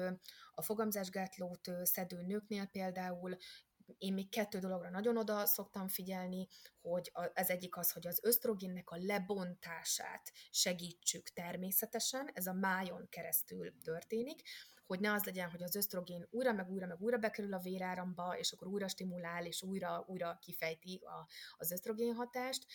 [0.55, 3.37] a fogamzásgátlót szedő nőknél például
[3.99, 6.49] én még kettő dologra nagyon oda szoktam figyelni,
[6.81, 13.73] hogy ez egyik az, hogy az ösztrogénnek a lebontását segítsük természetesen, ez a májon keresztül
[13.83, 14.43] történik,
[14.93, 18.39] hogy ne az legyen, hogy az ösztrogén újra, meg újra, meg újra bekerül a véráramba,
[18.39, 22.67] és akkor újra stimulál, és újra, újra kifejti a, az ösztrogén hatást.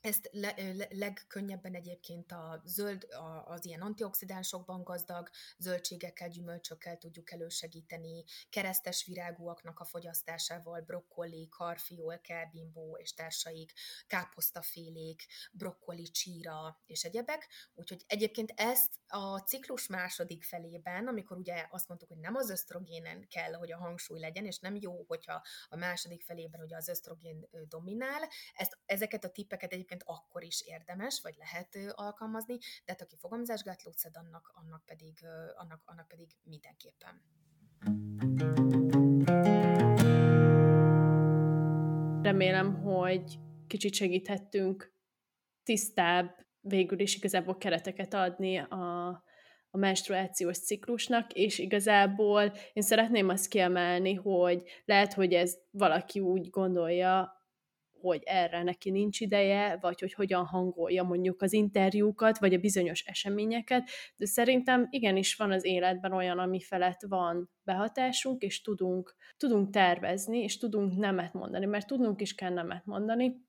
[0.00, 7.32] Ezt le, le, legkönnyebben egyébként a zöld, a, az ilyen antioxidánsokban gazdag zöldségekkel, gyümölcsökkel tudjuk
[7.32, 13.72] elősegíteni, keresztes virágúaknak a fogyasztásával, brokkoli, karfiol, kelbimbó és társaik,
[14.06, 17.48] káposztafélék, brokkoli, csíra és egyebek.
[17.74, 23.26] Úgyhogy egyébként ezt a ciklus második felében, amikor ugye azt mondtuk, hogy nem az ösztrogénen
[23.28, 27.48] kell, hogy a hangsúly legyen, és nem jó, hogyha a második felében ugye az ösztrogén
[27.68, 33.02] dominál, ezt, ezeket a tippeket egyébként egyébként akkor is érdemes, vagy lehet alkalmazni, de hát
[33.02, 35.18] aki fogamzásgátlót szed, annak, annak, pedig,
[35.56, 37.22] annak, annak pedig mindenképpen.
[42.22, 44.92] Remélem, hogy kicsit segíthettünk
[45.62, 49.06] tisztább, végül is igazából kereteket adni a,
[49.70, 56.50] a menstruációs ciklusnak, és igazából én szeretném azt kiemelni, hogy lehet, hogy ez valaki úgy
[56.50, 57.37] gondolja,
[58.00, 63.00] hogy erre neki nincs ideje, vagy hogy hogyan hangolja mondjuk az interjúkat, vagy a bizonyos
[63.00, 69.70] eseményeket, de szerintem igenis van az életben olyan, ami felett van behatásunk, és tudunk, tudunk
[69.70, 73.46] tervezni, és tudunk nemet mondani, mert tudnunk is kell nemet mondani,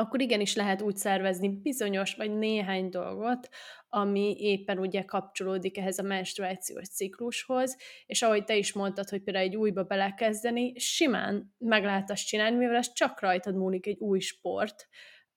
[0.00, 3.48] akkor igenis lehet úgy szervezni bizonyos vagy néhány dolgot,
[3.88, 9.44] ami éppen ugye kapcsolódik ehhez a menstruációs ciklushoz, és ahogy te is mondtad, hogy például
[9.44, 14.18] egy újba belekezdeni, simán meg lehet azt csinálni, mivel ez csak rajtad múlik egy új
[14.18, 14.88] sport,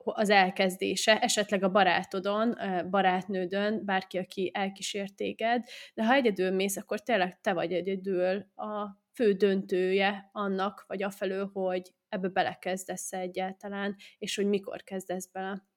[0.03, 2.57] az elkezdése, esetleg a barátodon,
[2.90, 5.64] barátnődön, bárki, aki elkísért téged,
[5.94, 11.49] de ha egyedül mész, akkor tényleg te vagy egyedül a fő döntője annak, vagy afelől,
[11.53, 15.68] hogy ebbe belekezdesz egyáltalán, és hogy mikor kezdesz bele.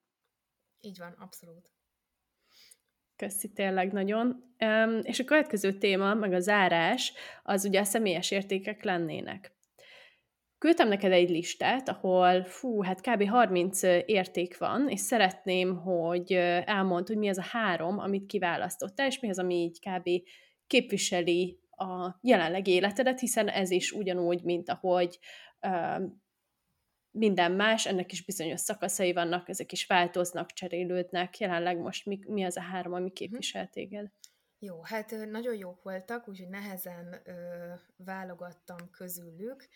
[0.80, 1.70] Így van, abszolút.
[3.16, 4.54] Köszi tényleg nagyon.
[5.02, 9.56] És a következő téma, meg a zárás, az ugye a személyes értékek lennének.
[10.58, 13.28] Küldtem neked egy listát, ahol fú, hát kb.
[13.28, 16.32] 30 érték van, és szeretném, hogy
[16.64, 20.08] elmond, hogy mi az a három, amit kiválasztottál, és mi az, ami így kb.
[20.66, 25.18] képviseli a jelenlegi életedet, hiszen ez is ugyanúgy, mint ahogy
[27.12, 31.38] minden más, ennek is bizonyos szakaszai vannak, ezek is változnak, cserélődnek.
[31.38, 33.12] Jelenleg most mi, mi az a három, ami mhm.
[33.12, 34.10] képvisel téged?
[34.58, 37.32] Jó, hát nagyon jók voltak, úgyhogy nehezen ö,
[37.96, 39.68] válogattam közülük,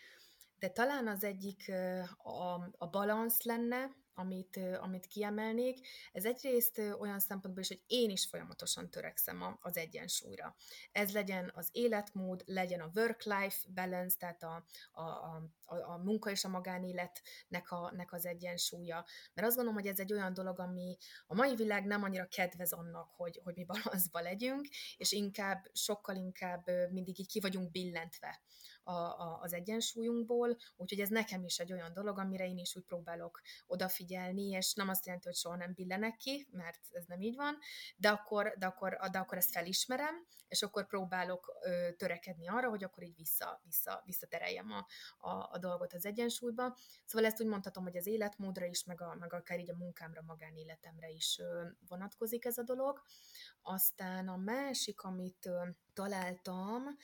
[0.59, 1.71] de talán az egyik
[2.17, 5.87] a, a balansz lenne, amit, amit kiemelnék.
[6.11, 10.55] Ez egyrészt olyan szempontból is, hogy én is folyamatosan törekszem az egyensúlyra.
[10.91, 16.43] Ez legyen az életmód, legyen a work-life balance, tehát a, a, a, a munka és
[16.43, 19.05] a magánéletnek a, nek az egyensúlya.
[19.33, 20.97] Mert azt gondolom, hogy ez egy olyan dolog, ami
[21.27, 24.67] a mai világ nem annyira kedvez annak, hogy, hogy mi balanszba legyünk,
[24.97, 28.41] és inkább, sokkal inkább mindig így ki vagyunk billentve
[28.87, 32.83] a, a, az egyensúlyunkból, úgyhogy ez nekem is egy olyan dolog, amire én is úgy
[32.83, 37.35] próbálok odafigyelni, és nem azt jelenti, hogy soha nem billenek ki, mert ez nem így
[37.35, 37.57] van,
[37.97, 42.83] de akkor, de akkor, de akkor ezt felismerem, és akkor próbálok ö, törekedni arra, hogy
[42.83, 44.85] akkor így vissza, vissza, visszatereljem a,
[45.29, 46.77] a, a dolgot az egyensúlyba.
[47.05, 50.21] Szóval ezt úgy mondhatom, hogy az életmódra is, meg, a, meg akár így a munkámra,
[50.21, 53.01] magánéletemre is ö, vonatkozik ez a dolog.
[53.61, 56.97] Aztán a másik, amit ö, találtam,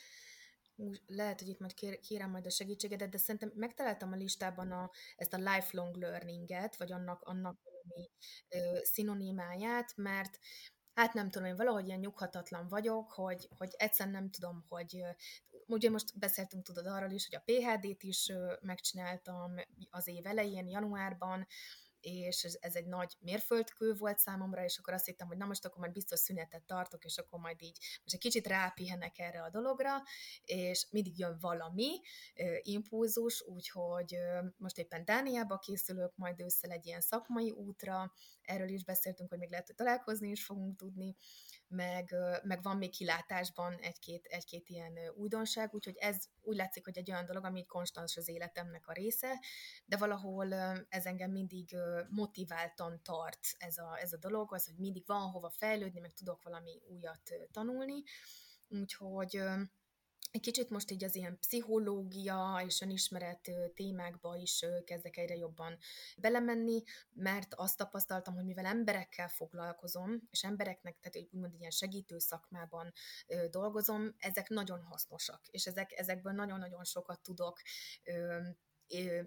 [1.08, 4.92] lehet, hogy itt majd kér, kérem majd a segítségedet, de szerintem megtaláltam a listában a,
[5.16, 8.10] ezt a lifelong learninget, vagy annak, annak valami
[8.82, 10.40] szinonimáját, mert
[10.94, 15.04] hát nem tudom, én valahogy ilyen nyughatatlan vagyok, hogy, hogy egyszerűen nem tudom, hogy
[15.68, 18.32] ugye most beszéltünk tudod arról is, hogy a PHD-t is
[18.62, 19.54] megcsináltam
[19.90, 21.48] az év elején, januárban,
[22.04, 25.80] és ez, egy nagy mérföldkő volt számomra, és akkor azt hittem, hogy na most akkor
[25.80, 30.04] majd biztos szünetet tartok, és akkor majd így most egy kicsit rápihenek erre a dologra,
[30.44, 32.02] és mindig jön valami
[32.62, 34.18] impulzus, úgyhogy
[34.58, 38.14] most éppen Dániába készülök, majd ősszel egy ilyen szakmai útra,
[38.46, 41.16] erről is beszéltünk, hogy még lehet, hogy találkozni is fogunk tudni,
[41.68, 47.12] meg, meg van még kilátásban egy-két, egy-két ilyen újdonság, úgyhogy ez úgy látszik, hogy egy
[47.12, 49.40] olyan dolog, ami konstans az életemnek a része,
[49.86, 50.54] de valahol
[50.90, 51.76] ez engem mindig
[52.10, 56.44] motiváltan tart ez a, ez a dolog, az, hogy mindig van hova fejlődni, meg tudok
[56.44, 58.04] valami újat tanulni,
[58.68, 59.42] úgyhogy
[60.34, 65.78] egy kicsit most így az ilyen pszichológia és önismeret témákba is kezdek egyre jobban
[66.18, 66.84] belemenni,
[67.14, 72.92] mert azt tapasztaltam, hogy mivel emberekkel foglalkozom, és embereknek, tehát úgymond ilyen segítő szakmában
[73.50, 77.62] dolgozom, ezek nagyon hasznosak, és ezek, ezekből nagyon-nagyon sokat tudok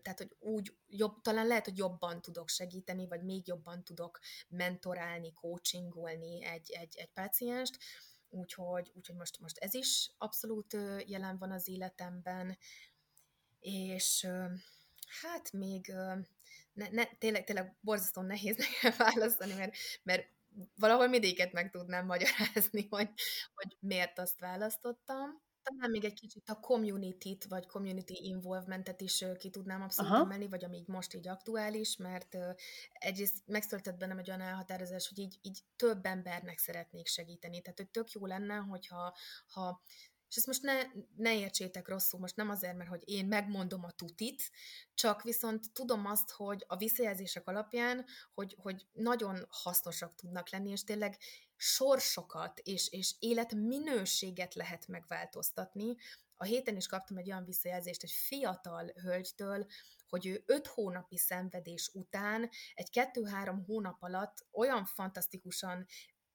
[0.03, 4.19] tehát, hogy úgy jobb, talán lehet, hogy jobban tudok segíteni, vagy még jobban tudok
[4.49, 7.79] mentorálni, coachingolni egy, egy, egy pácienst,
[8.37, 10.77] úgyhogy, úgyhogy most, most ez is abszolút
[11.07, 12.59] jelen van az életemben,
[13.61, 14.27] és
[15.23, 15.93] hát még
[16.73, 20.29] ne, ne, tényleg, tényleg borzasztó nehéz nekem választani, mert, mert
[20.75, 23.11] valahol mindéket meg tudnám magyarázni, hogy,
[23.55, 29.51] hogy miért azt választottam talán még egy kicsit a community-t, vagy community involvementet is ki
[29.51, 30.23] tudnám abszolút Aha.
[30.23, 32.37] emelni, vagy ami így most így aktuális, mert
[32.93, 37.61] egyrészt megszületett bennem egy olyan elhatározás, hogy így, így több embernek szeretnék segíteni.
[37.61, 39.17] Tehát, hogy tök jó lenne, hogyha
[39.47, 39.81] ha
[40.37, 43.91] és ezt most ne, ne értsétek rosszul, most nem azért, mert hogy én megmondom a
[43.91, 44.51] tutit,
[44.95, 48.05] csak viszont tudom azt, hogy a visszajelzések alapján,
[48.35, 51.19] hogy, hogy nagyon hasznosak tudnak lenni, és tényleg
[51.57, 55.97] sorsokat és, és életminőséget lehet megváltoztatni.
[56.37, 59.67] A héten is kaptam egy olyan visszajelzést egy fiatal hölgytől,
[60.09, 65.87] hogy ő öt hónapi szenvedés után egy kettő-három hónap alatt olyan fantasztikusan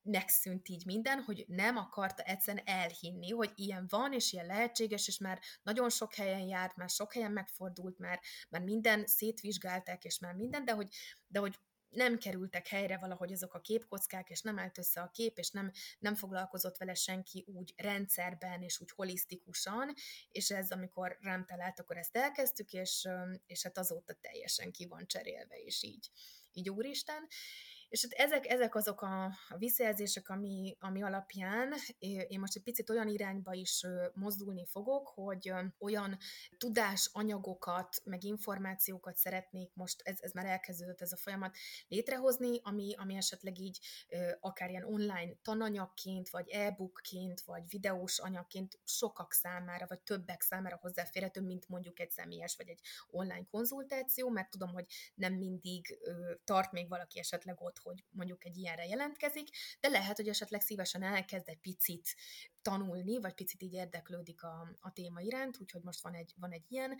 [0.03, 5.18] megszűnt így minden, hogy nem akarta egyszerűen elhinni, hogy ilyen van, és ilyen lehetséges, és
[5.18, 8.19] már nagyon sok helyen járt, már sok helyen megfordult, már,
[8.49, 10.88] már minden szétvizsgálták, és már minden, de hogy,
[11.28, 11.60] de hogy
[11.91, 15.72] nem kerültek helyre valahogy azok a képkockák, és nem állt össze a kép, és nem,
[15.99, 19.94] nem foglalkozott vele senki úgy rendszerben, és úgy holisztikusan,
[20.32, 23.07] és ez, amikor rám talált, akkor ezt elkezdtük, és,
[23.45, 26.11] és hát azóta teljesen ki van cserélve, és így,
[26.52, 27.28] így úristen.
[27.91, 33.07] És hát ezek, ezek azok a, visszajelzések, ami, ami alapján én most egy picit olyan
[33.07, 36.18] irányba is mozdulni fogok, hogy olyan
[36.57, 41.55] tudásanyagokat, meg információkat szeretnék most, ez, ez már elkezdődött ez a folyamat,
[41.88, 43.80] létrehozni, ami, ami esetleg így
[44.39, 51.41] akár ilyen online tananyagként, vagy e-bookként, vagy videós anyagként sokak számára, vagy többek számára hozzáférhető,
[51.41, 55.97] mint mondjuk egy személyes, vagy egy online konzultáció, mert tudom, hogy nem mindig
[56.43, 59.47] tart még valaki esetleg ott hogy mondjuk egy ilyenre jelentkezik,
[59.79, 62.15] de lehet, hogy esetleg szívesen elkezd egy picit
[62.61, 66.65] tanulni, vagy picit így érdeklődik a, a téma iránt, úgyhogy most van egy, van egy
[66.67, 66.97] ilyen,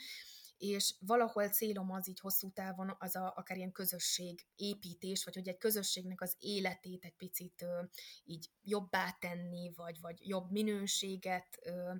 [0.62, 5.48] és valahol célom az így hosszú távon az a, akár ilyen közösség építés, vagy hogy
[5.48, 7.84] egy közösségnek az életét egy picit ö,
[8.24, 11.94] így jobbá tenni, vagy, vagy jobb minőséget ö,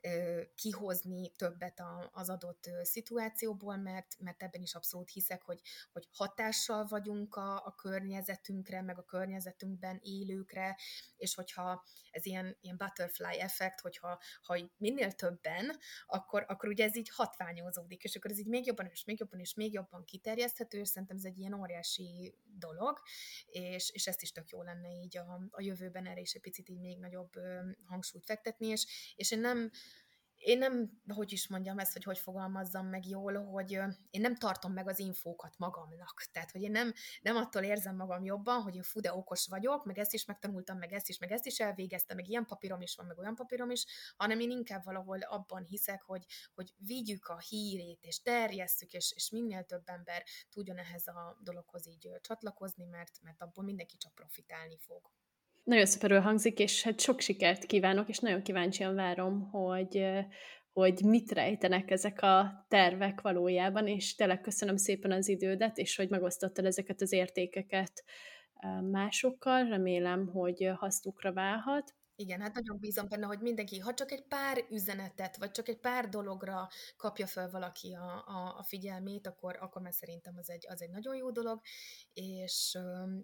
[0.00, 5.60] ö, kihozni többet a, az adott ö, szituációból, mert, mert ebben is abszolút hiszek, hogy,
[5.92, 10.78] hogy hatással vagyunk a, a környezetünkre, meg a környezetünkben élőkre,
[11.16, 16.96] és hogyha ez ilyen, ilyen butterfly effekt, hogyha ha minél többen, akkor, akkor ugye ez
[16.96, 20.78] így hatványozódik, és akkor ez így még jobban, és még jobban, és még jobban kiterjeszthető,
[20.78, 23.00] és szerintem ez egy ilyen óriási dolog,
[23.46, 26.68] és, és ezt is tök jó lenne így a, a jövőben erre is egy picit
[26.68, 27.32] így még nagyobb
[27.84, 29.70] hangsúlyt fektetni, és, és én nem,
[30.44, 33.70] én nem, hogy is mondjam ezt, hogy hogy fogalmazzam meg jól, hogy
[34.10, 36.22] én nem tartom meg az infókat magamnak.
[36.32, 36.92] Tehát, hogy én nem,
[37.22, 40.78] nem attól érzem magam jobban, hogy én fú, de okos vagyok, meg ezt is megtanultam,
[40.78, 43.70] meg ezt is, meg ezt is elvégeztem, meg ilyen papírom is van, meg olyan papírom
[43.70, 49.12] is, hanem én inkább valahol abban hiszek, hogy, hogy vigyük a hírét, és terjesszük, és,
[49.16, 54.14] és minél több ember tudjon ehhez a dologhoz így csatlakozni, mert, mert abból mindenki csak
[54.14, 55.10] profitálni fog.
[55.64, 60.06] Nagyon szuperül hangzik, és hát sok sikert kívánok, és nagyon kíváncsian várom, hogy,
[60.72, 66.08] hogy mit rejtenek ezek a tervek valójában, és tényleg köszönöm szépen az idődet, és hogy
[66.08, 68.04] megosztottad ezeket az értékeket
[68.90, 69.64] másokkal.
[69.64, 71.94] Remélem, hogy hasznukra válhat.
[72.16, 75.78] Igen, hát nagyon bízom benne, hogy mindenki, ha csak egy pár üzenetet, vagy csak egy
[75.78, 80.66] pár dologra kapja fel valaki a, a, a figyelmét, akkor, akkor már szerintem az egy,
[80.68, 81.60] az egy nagyon jó dolog,
[82.12, 82.78] és,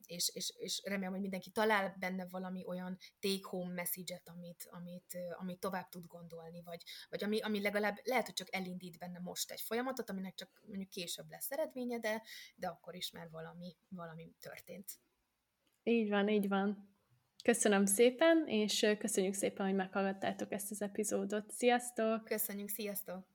[0.06, 5.60] és, és, és remélem, hogy mindenki talál benne valami olyan take-home message-et, amit, amit, amit
[5.60, 9.60] tovább tud gondolni, vagy, vagy ami, ami legalább lehet, hogy csak elindít benne most egy
[9.60, 12.22] folyamatot, aminek csak mondjuk később lesz eredménye, de,
[12.56, 14.92] de akkor is már valami, valami történt.
[15.82, 16.89] Így van, így van.
[17.42, 21.50] Köszönöm szépen, és köszönjük szépen, hogy meghallgattátok ezt az epizódot.
[21.50, 22.24] Sziasztok!
[22.24, 23.30] Köszönjük, sziasztok!